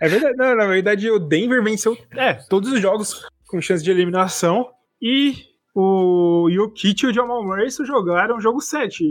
é 0.00 0.08
verdade, 0.08 0.36
não, 0.36 0.56
na 0.56 0.66
verdade 0.66 1.10
o 1.10 1.18
Denver 1.18 1.62
venceu 1.62 1.96
é, 2.12 2.34
todos 2.34 2.72
os 2.72 2.80
jogos 2.80 3.22
com 3.46 3.60
chance 3.60 3.82
de 3.82 3.90
eliminação 3.90 4.70
e 5.00 5.50
o 5.74 6.48
Jokic 6.50 7.04
e 7.04 7.08
o 7.08 7.12
Jamal 7.12 7.44
Murray 7.44 7.70
jogaram 7.70 8.40
jogo 8.40 8.60
7. 8.60 9.04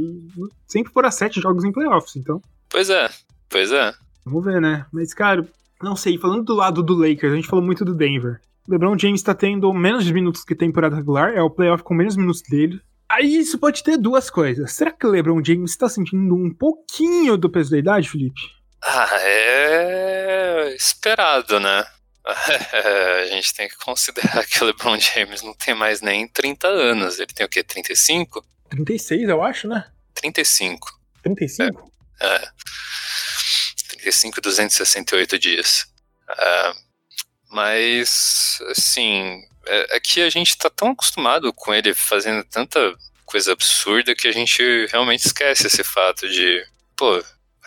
Sempre 0.68 0.92
foram 0.92 1.12
7 1.12 1.40
jogos 1.40 1.64
em 1.64 1.72
playoffs, 1.72 2.16
então. 2.16 2.42
Pois 2.70 2.90
é, 2.90 3.10
pois 3.50 3.72
é. 3.72 3.94
Vamos 4.26 4.46
ver, 4.46 4.62
né? 4.62 4.86
Mas, 4.92 5.14
cara, 5.14 5.48
não 5.82 5.96
sei, 5.96 6.18
falando 6.18 6.44
do 6.44 6.54
lado 6.54 6.84
do 6.84 6.96
Lakers, 6.96 7.34
a 7.34 7.36
gente 7.36 7.48
falou 7.48 7.64
muito 7.64 7.86
do 7.86 7.96
Denver. 7.96 8.42
LeBron 8.70 8.98
James 8.98 9.24
tá 9.24 9.34
tendo 9.34 9.74
menos 9.74 10.10
minutos 10.12 10.44
que 10.44 10.54
temporada 10.54 10.96
regular, 10.96 11.34
é 11.34 11.42
o 11.42 11.50
playoff 11.50 11.84
com 11.84 11.96
menos 11.96 12.16
minutos 12.16 12.44
dele. 12.44 12.80
Aí 13.10 13.40
isso 13.40 13.58
pode 13.58 13.84
ter 13.84 13.98
duas 13.98 14.30
coisas. 14.30 14.72
Será 14.72 14.92
que 14.92 15.08
o 15.08 15.10
LeBron 15.10 15.44
James 15.44 15.76
tá 15.76 15.90
sentindo 15.90 16.36
um 16.36 16.54
pouquinho 16.54 17.36
do 17.36 17.50
peso 17.50 17.72
da 17.72 17.80
idade, 17.80 18.08
Felipe? 18.08 18.40
Ah, 18.84 19.10
é 19.22 20.76
esperado, 20.76 21.60
né? 21.60 21.84
a 22.24 23.26
gente 23.26 23.54
tem 23.56 23.68
que 23.68 23.78
considerar 23.78 24.46
que 24.46 24.64
o 24.64 24.68
LeBron 24.68 25.00
James 25.00 25.42
não 25.42 25.56
tem 25.56 25.74
mais 25.74 26.02
nem 26.02 26.28
30 26.28 26.68
anos. 26.68 27.18
Ele 27.18 27.34
tem 27.34 27.46
o 27.46 27.50
quê? 27.50 27.64
35? 27.64 28.46
36, 28.70 29.28
eu 29.28 29.42
acho, 29.42 29.68
né? 29.68 29.86
35. 30.14 30.88
35? 31.24 31.92
É. 32.22 32.36
é. 32.36 32.50
35, 33.90 34.40
268 34.40 35.40
dias. 35.40 35.88
É, 36.30 36.74
mas, 37.50 38.60
assim, 38.70 39.42
é, 39.68 39.98
é 39.98 40.00
que 40.00 40.22
a 40.22 40.30
gente 40.30 40.58
tá 40.58 40.70
tão 40.70 40.92
acostumado 40.92 41.52
com 41.54 41.74
ele 41.74 41.94
fazendo 41.94 42.44
tanta 42.44 42.80
coisa 43.26 43.54
absurda 43.54 44.16
que 44.16 44.28
a 44.28 44.32
gente 44.32 44.62
realmente 44.88 45.26
esquece 45.26 45.68
esse 45.68 45.84
fato 45.84 46.28
de, 46.28 46.66
pô, 46.98 47.24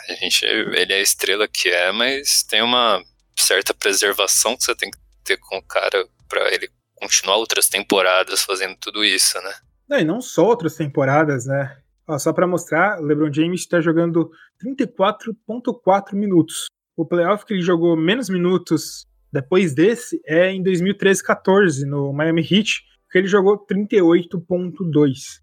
a 0.08 0.14
gente, 0.14 0.44
ele 0.44 0.92
é 0.92 0.96
a 0.96 1.02
estrela 1.02 1.46
que 1.46 1.68
é, 1.68 1.92
mas 1.92 2.42
tem 2.42 2.62
uma 2.62 3.02
certa 3.38 3.72
preservação 3.72 4.56
que 4.56 4.64
você 4.64 4.74
tem 4.74 4.90
que 4.90 4.98
ter 5.24 5.36
com 5.36 5.58
o 5.58 5.62
cara 5.62 6.04
para 6.28 6.52
ele 6.52 6.68
continuar 6.96 7.36
outras 7.36 7.68
temporadas 7.68 8.42
fazendo 8.42 8.76
tudo 8.80 9.04
isso, 9.04 9.40
né? 9.40 9.54
Não, 9.88 9.98
e 9.98 10.04
não 10.04 10.20
só 10.20 10.44
outras 10.44 10.76
temporadas, 10.76 11.46
né? 11.46 11.76
Ó, 12.06 12.18
só 12.18 12.32
para 12.32 12.46
mostrar, 12.46 13.00
LeBron 13.00 13.32
James 13.32 13.60
está 13.60 13.80
jogando 13.80 14.30
34.4 14.64 16.14
minutos. 16.14 16.66
O 16.96 17.06
playoff 17.06 17.44
que 17.44 17.54
ele 17.54 17.62
jogou 17.62 17.96
menos 17.96 18.28
minutos 18.28 19.06
depois 19.32 19.74
desse 19.74 20.20
é 20.26 20.50
em 20.50 20.62
2013-14, 20.62 21.84
no 21.86 22.12
Miami 22.12 22.42
Heat, 22.42 22.82
que 23.10 23.18
ele 23.18 23.26
jogou 23.26 23.64
38.2. 23.66 25.40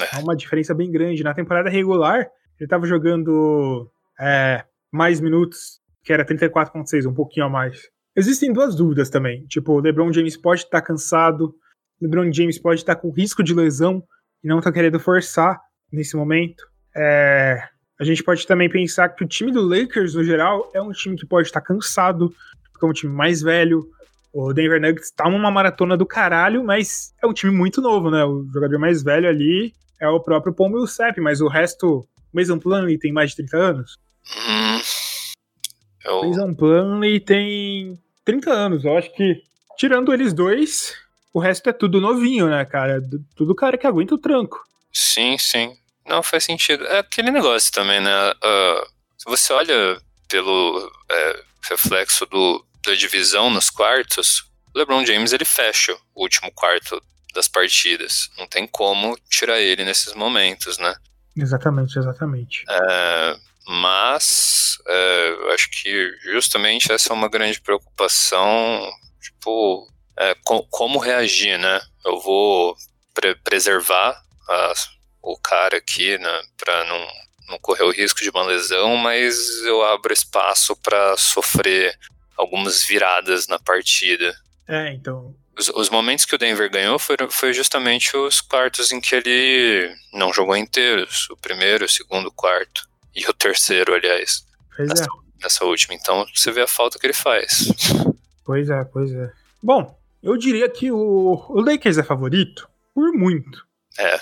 É. 0.00 0.18
é 0.18 0.22
uma 0.22 0.34
diferença 0.34 0.74
bem 0.74 0.90
grande. 0.90 1.22
Na 1.22 1.34
temporada 1.34 1.70
regular, 1.70 2.18
ele 2.18 2.66
estava 2.66 2.86
jogando 2.86 3.88
é, 4.20 4.64
mais 4.90 5.20
minutos 5.20 5.80
que 6.02 6.12
era 6.12 6.24
34.6, 6.24 7.06
um 7.08 7.14
pouquinho 7.14 7.46
a 7.46 7.48
mais. 7.48 7.88
Existem 8.14 8.52
duas 8.52 8.76
dúvidas 8.76 9.10
também. 9.10 9.44
Tipo, 9.46 9.72
o 9.72 9.80
LeBron 9.80 10.12
James 10.12 10.36
pode 10.36 10.62
estar 10.62 10.80
tá 10.80 10.86
cansado, 10.86 11.54
LeBron 12.00 12.32
James 12.32 12.58
pode 12.58 12.80
estar 12.80 12.94
tá 12.94 13.00
com 13.00 13.10
risco 13.10 13.42
de 13.42 13.52
lesão 13.52 14.02
e 14.42 14.48
não 14.48 14.60
tá 14.60 14.72
querendo 14.72 15.00
forçar 15.00 15.60
nesse 15.92 16.16
momento. 16.16 16.64
É, 16.96 17.60
a 18.00 18.04
gente 18.04 18.22
pode 18.22 18.46
também 18.46 18.70
pensar 18.70 19.08
que 19.10 19.24
o 19.24 19.28
time 19.28 19.50
do 19.50 19.62
Lakers, 19.62 20.14
no 20.14 20.22
geral, 20.22 20.70
é 20.72 20.80
um 20.80 20.92
time 20.92 21.16
que 21.16 21.26
pode 21.26 21.48
estar 21.48 21.60
tá 21.60 21.66
cansado, 21.66 22.32
porque 22.76 22.86
é 22.86 22.88
um 22.88 22.92
time 22.92 23.12
mais 23.12 23.40
velho. 23.40 23.88
O 24.32 24.52
Denver 24.52 24.80
Nuggets 24.80 25.10
tá 25.10 25.28
numa 25.30 25.50
maratona 25.50 25.96
do 25.96 26.04
caralho, 26.04 26.62
mas 26.62 27.14
é 27.22 27.26
um 27.26 27.32
time 27.32 27.52
muito 27.52 27.80
novo, 27.80 28.10
né? 28.10 28.22
O 28.24 28.44
jogador 28.52 28.78
mais 28.78 29.02
velho 29.02 29.28
ali 29.28 29.74
é 29.98 30.06
o 30.08 30.20
próprio 30.20 30.52
Paul 30.52 30.68
Millsap, 30.68 31.18
mas 31.20 31.40
o 31.40 31.48
resto, 31.48 31.98
o 31.98 32.06
Mason 32.32 32.58
Plumlee 32.58 32.98
tem 32.98 33.12
mais 33.12 33.30
de 33.30 33.36
30 33.36 33.56
anos. 33.56 33.98
Hum, 34.36 34.80
eu... 36.04 36.20
Jason 36.30 36.54
Plumlee 36.54 37.20
tem 37.20 37.98
30 38.24 38.52
anos. 38.52 38.84
Eu 38.84 38.96
acho 38.96 39.12
que, 39.14 39.42
tirando 39.78 40.12
eles 40.12 40.32
dois, 40.32 40.94
o 41.32 41.40
resto 41.40 41.70
é 41.70 41.72
tudo 41.72 42.00
novinho, 42.00 42.48
né, 42.48 42.64
cara? 42.64 43.00
Tudo 43.36 43.54
cara 43.54 43.78
que 43.78 43.86
aguenta 43.86 44.14
o 44.14 44.18
tranco. 44.18 44.62
Sim, 44.92 45.38
sim. 45.38 45.76
Não, 46.06 46.22
faz 46.22 46.44
sentido. 46.44 46.84
É 46.84 46.98
aquele 46.98 47.30
negócio 47.30 47.72
também, 47.72 48.00
né? 48.00 48.30
Uh, 48.32 48.86
se 49.16 49.24
você 49.26 49.52
olha 49.52 50.00
pelo 50.28 50.92
é, 51.10 51.42
reflexo 51.68 52.26
do, 52.26 52.64
da 52.86 52.94
divisão 52.94 53.50
nos 53.50 53.70
quartos, 53.70 54.44
o 54.74 54.78
LeBron 54.78 55.04
James 55.04 55.32
ele 55.32 55.44
fecha 55.44 55.96
o 56.14 56.22
último 56.22 56.50
quarto 56.52 57.02
das 57.34 57.48
partidas. 57.48 58.30
Não 58.38 58.46
tem 58.46 58.66
como 58.66 59.16
tirar 59.28 59.60
ele 59.60 59.84
nesses 59.84 60.14
momentos, 60.14 60.78
né? 60.78 60.94
Exatamente, 61.36 61.98
exatamente. 61.98 62.64
É, 62.68 63.36
mas 63.68 64.78
é, 64.86 65.54
acho 65.54 65.68
que 65.70 66.10
justamente 66.32 66.90
essa 66.90 67.12
é 67.12 67.14
uma 67.14 67.28
grande 67.28 67.60
preocupação, 67.60 68.90
tipo, 69.20 69.86
é, 70.18 70.34
com, 70.44 70.62
como 70.70 70.98
reagir, 70.98 71.58
né? 71.58 71.80
Eu 72.04 72.20
vou 72.20 72.76
pre 73.12 73.34
preservar 73.36 74.18
a, 74.48 74.72
o 75.22 75.36
cara 75.38 75.76
aqui, 75.76 76.16
né, 76.18 76.42
para 76.56 76.84
não, 76.84 77.08
não 77.48 77.58
correr 77.58 77.82
o 77.82 77.90
risco 77.90 78.22
de 78.22 78.30
uma 78.30 78.44
lesão, 78.44 78.96
mas 78.96 79.36
eu 79.64 79.82
abro 79.82 80.12
espaço 80.12 80.76
para 80.76 81.16
sofrer 81.16 81.98
algumas 82.36 82.84
viradas 82.84 83.46
na 83.46 83.58
partida. 83.58 84.34
É, 84.68 84.92
então. 84.92 85.34
Os, 85.58 85.68
os, 85.68 85.90
momentos 85.90 86.24
que 86.24 86.34
o 86.34 86.38
Denver 86.38 86.70
ganhou 86.70 86.98
foram, 86.98 87.30
foi 87.30 87.52
justamente 87.52 88.16
os 88.16 88.40
quartos 88.40 88.92
em 88.92 89.00
que 89.00 89.14
ele 89.14 89.94
não 90.12 90.32
jogou 90.32 90.56
inteiros, 90.56 91.28
o 91.30 91.36
primeiro, 91.36 91.84
o 91.84 91.88
segundo, 91.88 92.26
o 92.26 92.32
quarto. 92.32 92.86
E 93.14 93.26
o 93.26 93.32
terceiro, 93.32 93.94
aliás. 93.94 94.44
Pois 94.76 94.88
nessa, 94.88 95.04
é. 95.04 95.42
Nessa 95.42 95.64
última. 95.64 95.94
Então 95.94 96.26
você 96.34 96.50
vê 96.50 96.62
a 96.62 96.68
falta 96.68 96.98
que 96.98 97.06
ele 97.06 97.14
faz. 97.14 97.72
Pois 98.44 98.68
é, 98.68 98.84
pois 98.84 99.12
é. 99.12 99.32
Bom, 99.62 99.98
eu 100.22 100.36
diria 100.36 100.68
que 100.68 100.92
o, 100.92 101.44
o 101.48 101.60
Lakers 101.60 101.98
é 101.98 102.02
favorito 102.02 102.68
por 102.94 103.12
muito. 103.12 103.66
É. 103.98 104.18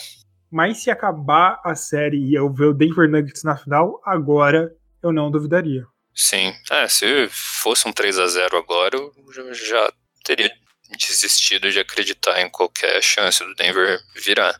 Mas 0.51 0.83
se 0.83 0.91
acabar 0.91 1.61
a 1.65 1.75
série 1.75 2.19
e 2.19 2.35
eu 2.35 2.53
ver 2.53 2.67
o 2.67 2.75
Denver 2.75 3.09
Nuggets 3.11 3.43
na 3.43 3.57
final, 3.57 4.01
agora 4.05 4.73
eu 5.03 5.13
não 5.13 5.31
duvidaria. 5.31 5.85
Sim. 6.15 6.55
É, 6.71 6.89
se 6.89 7.29
fosse 7.29 7.89
um 7.89 7.93
3 7.93 8.19
a 8.19 8.27
0 8.27 8.57
agora, 8.57 8.97
eu 8.97 9.55
já 9.55 9.93
teria 10.23 10.51
desistido 10.97 11.71
de 11.71 11.81
acreditar 11.81 12.41
em 12.41 12.49
qualquer 12.49 13.03
chance 13.03 13.45
do 13.45 13.55
Denver 13.55 14.01
virar. 14.15 14.59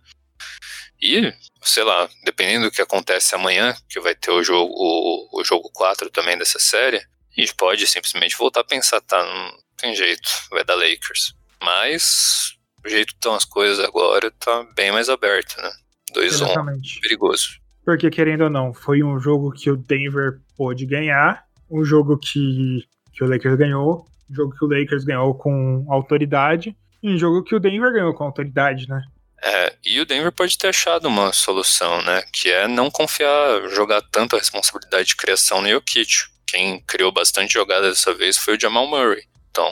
E, 1.01 1.33
sei 1.63 1.85
lá, 1.85 2.09
dependendo 2.25 2.67
do 2.67 2.73
que 2.73 2.83
acontece 2.83 3.35
amanhã, 3.35 3.77
que 3.89 4.01
vai 4.01 4.15
ter 4.15 4.31
o 4.31 4.43
jogo, 4.43 4.73
o, 4.75 5.41
o 5.41 5.45
jogo 5.45 5.71
4 5.73 6.11
também 6.11 6.37
dessa 6.37 6.59
série, 6.59 6.97
a 6.97 7.41
gente 7.41 7.55
pode 7.55 7.87
simplesmente 7.87 8.37
voltar 8.37 8.61
a 8.61 8.65
pensar, 8.65 9.01
tá, 9.03 9.23
não 9.23 9.59
tem 9.77 9.95
jeito, 9.95 10.29
vai 10.51 10.65
dar 10.65 10.75
Lakers. 10.75 11.35
Mas 11.63 12.55
o 12.85 12.89
jeito 12.89 13.09
que 13.09 13.15
estão 13.15 13.35
as 13.35 13.45
coisas 13.45 13.85
agora 13.85 14.31
tá 14.31 14.65
bem 14.75 14.93
mais 14.93 15.09
aberto, 15.09 15.61
né? 15.61 15.71
2-1, 16.15 16.51
um, 16.51 17.01
perigoso. 17.01 17.64
Porque 17.85 18.11
querendo 18.11 18.45
ou 18.45 18.51
não, 18.51 18.73
foi 18.73 19.03
um 19.03 19.19
jogo 19.21 19.53
que 19.53 19.71
o 19.71 19.77
Denver 19.77 20.41
pôde 20.57 20.87
ganhar, 20.87 21.45
um 21.71 21.85
jogo 21.85 22.19
que, 22.19 22.85
que 23.13 23.23
o 23.23 23.29
Lakers 23.29 23.57
ganhou, 23.57 24.07
um 24.31 24.35
jogo 24.35 24.57
que 24.57 24.65
o 24.65 24.69
Lakers 24.69 25.05
ganhou 25.05 25.35
com 25.35 25.85
autoridade, 25.89 26.77
e 27.03 27.11
um 27.11 27.19
jogo 27.19 27.43
que 27.43 27.55
o 27.55 27.61
Denver 27.61 27.93
ganhou 27.93 28.15
com 28.15 28.25
autoridade, 28.25 28.89
né? 28.89 29.03
É, 29.43 29.77
e 29.85 30.01
o 30.01 30.07
Denver 30.07 30.33
pode 30.33 30.57
ter 30.57 30.69
achado 30.69 31.07
uma 31.07 31.31
solução, 31.31 32.01
né? 32.03 32.23
Que 32.33 32.49
é 32.49 32.67
não 32.67 32.91
confiar, 32.91 33.69
jogar 33.69 34.01
tanto 34.11 34.37
a 34.37 34.39
responsabilidade 34.39 35.09
de 35.09 35.17
criação 35.17 35.61
no 35.61 35.69
Jokic. 35.69 36.09
Quem 36.47 36.81
criou 36.81 37.13
bastante 37.13 37.53
jogada 37.53 37.91
dessa 37.91 38.15
vez 38.15 38.39
foi 38.39 38.57
o 38.57 38.61
Jamal 38.61 38.87
Murray. 38.87 39.25
Então, 39.51 39.69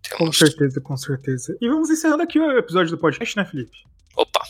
temos... 0.00 0.18
Com 0.18 0.32
certeza, 0.32 0.80
com 0.80 0.96
certeza. 0.96 1.56
E 1.60 1.68
vamos 1.68 1.90
encerrando 1.90 2.22
aqui 2.22 2.38
o 2.38 2.56
episódio 2.56 2.92
do 2.92 2.98
podcast, 2.98 3.36
né, 3.36 3.44
Felipe? 3.44 3.76
Opa! 4.14 4.40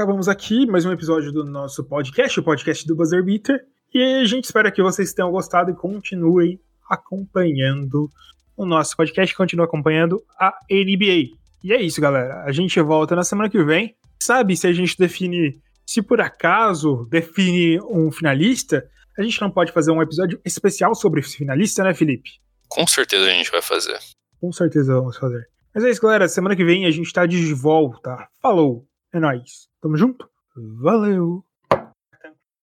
Acabamos 0.00 0.28
aqui 0.28 0.64
mais 0.64 0.86
um 0.86 0.92
episódio 0.92 1.30
do 1.30 1.44
nosso 1.44 1.84
podcast, 1.84 2.40
o 2.40 2.42
podcast 2.42 2.86
do 2.86 2.96
Buzzer 2.96 3.22
Beater. 3.22 3.60
E 3.92 4.02
a 4.02 4.24
gente 4.24 4.44
espera 4.44 4.72
que 4.72 4.82
vocês 4.82 5.12
tenham 5.12 5.30
gostado 5.30 5.70
e 5.70 5.74
continuem 5.74 6.58
acompanhando 6.88 8.08
o 8.56 8.64
nosso 8.64 8.96
podcast, 8.96 9.36
continuem 9.36 9.66
acompanhando 9.66 10.24
a 10.38 10.54
NBA. 10.70 11.36
E 11.62 11.74
é 11.74 11.82
isso, 11.82 12.00
galera. 12.00 12.44
A 12.44 12.50
gente 12.50 12.80
volta 12.80 13.14
na 13.14 13.22
semana 13.22 13.50
que 13.50 13.62
vem. 13.62 13.94
Sabe 14.22 14.56
se 14.56 14.66
a 14.66 14.72
gente 14.72 14.96
define, 14.96 15.60
se 15.84 16.00
por 16.00 16.18
acaso 16.18 17.06
define 17.10 17.78
um 17.82 18.10
finalista, 18.10 18.82
a 19.18 19.22
gente 19.22 19.38
não 19.38 19.50
pode 19.50 19.70
fazer 19.70 19.90
um 19.90 20.00
episódio 20.00 20.40
especial 20.46 20.94
sobre 20.94 21.20
esse 21.20 21.36
finalista, 21.36 21.84
né, 21.84 21.92
Felipe? 21.92 22.30
Com 22.70 22.86
certeza 22.86 23.26
a 23.26 23.34
gente 23.34 23.50
vai 23.50 23.60
fazer. 23.60 23.98
Com 24.40 24.50
certeza 24.50 24.94
vamos 24.94 25.18
fazer. 25.18 25.46
Mas 25.74 25.84
é 25.84 25.90
isso, 25.90 26.00
galera. 26.00 26.26
Semana 26.26 26.56
que 26.56 26.64
vem 26.64 26.86
a 26.86 26.90
gente 26.90 27.12
tá 27.12 27.26
de 27.26 27.52
volta. 27.52 28.26
Falou. 28.40 28.88
É 29.12 29.18
nóis. 29.18 29.68
Tamo 29.80 29.96
junto? 29.96 30.30
Valeu! 30.56 31.44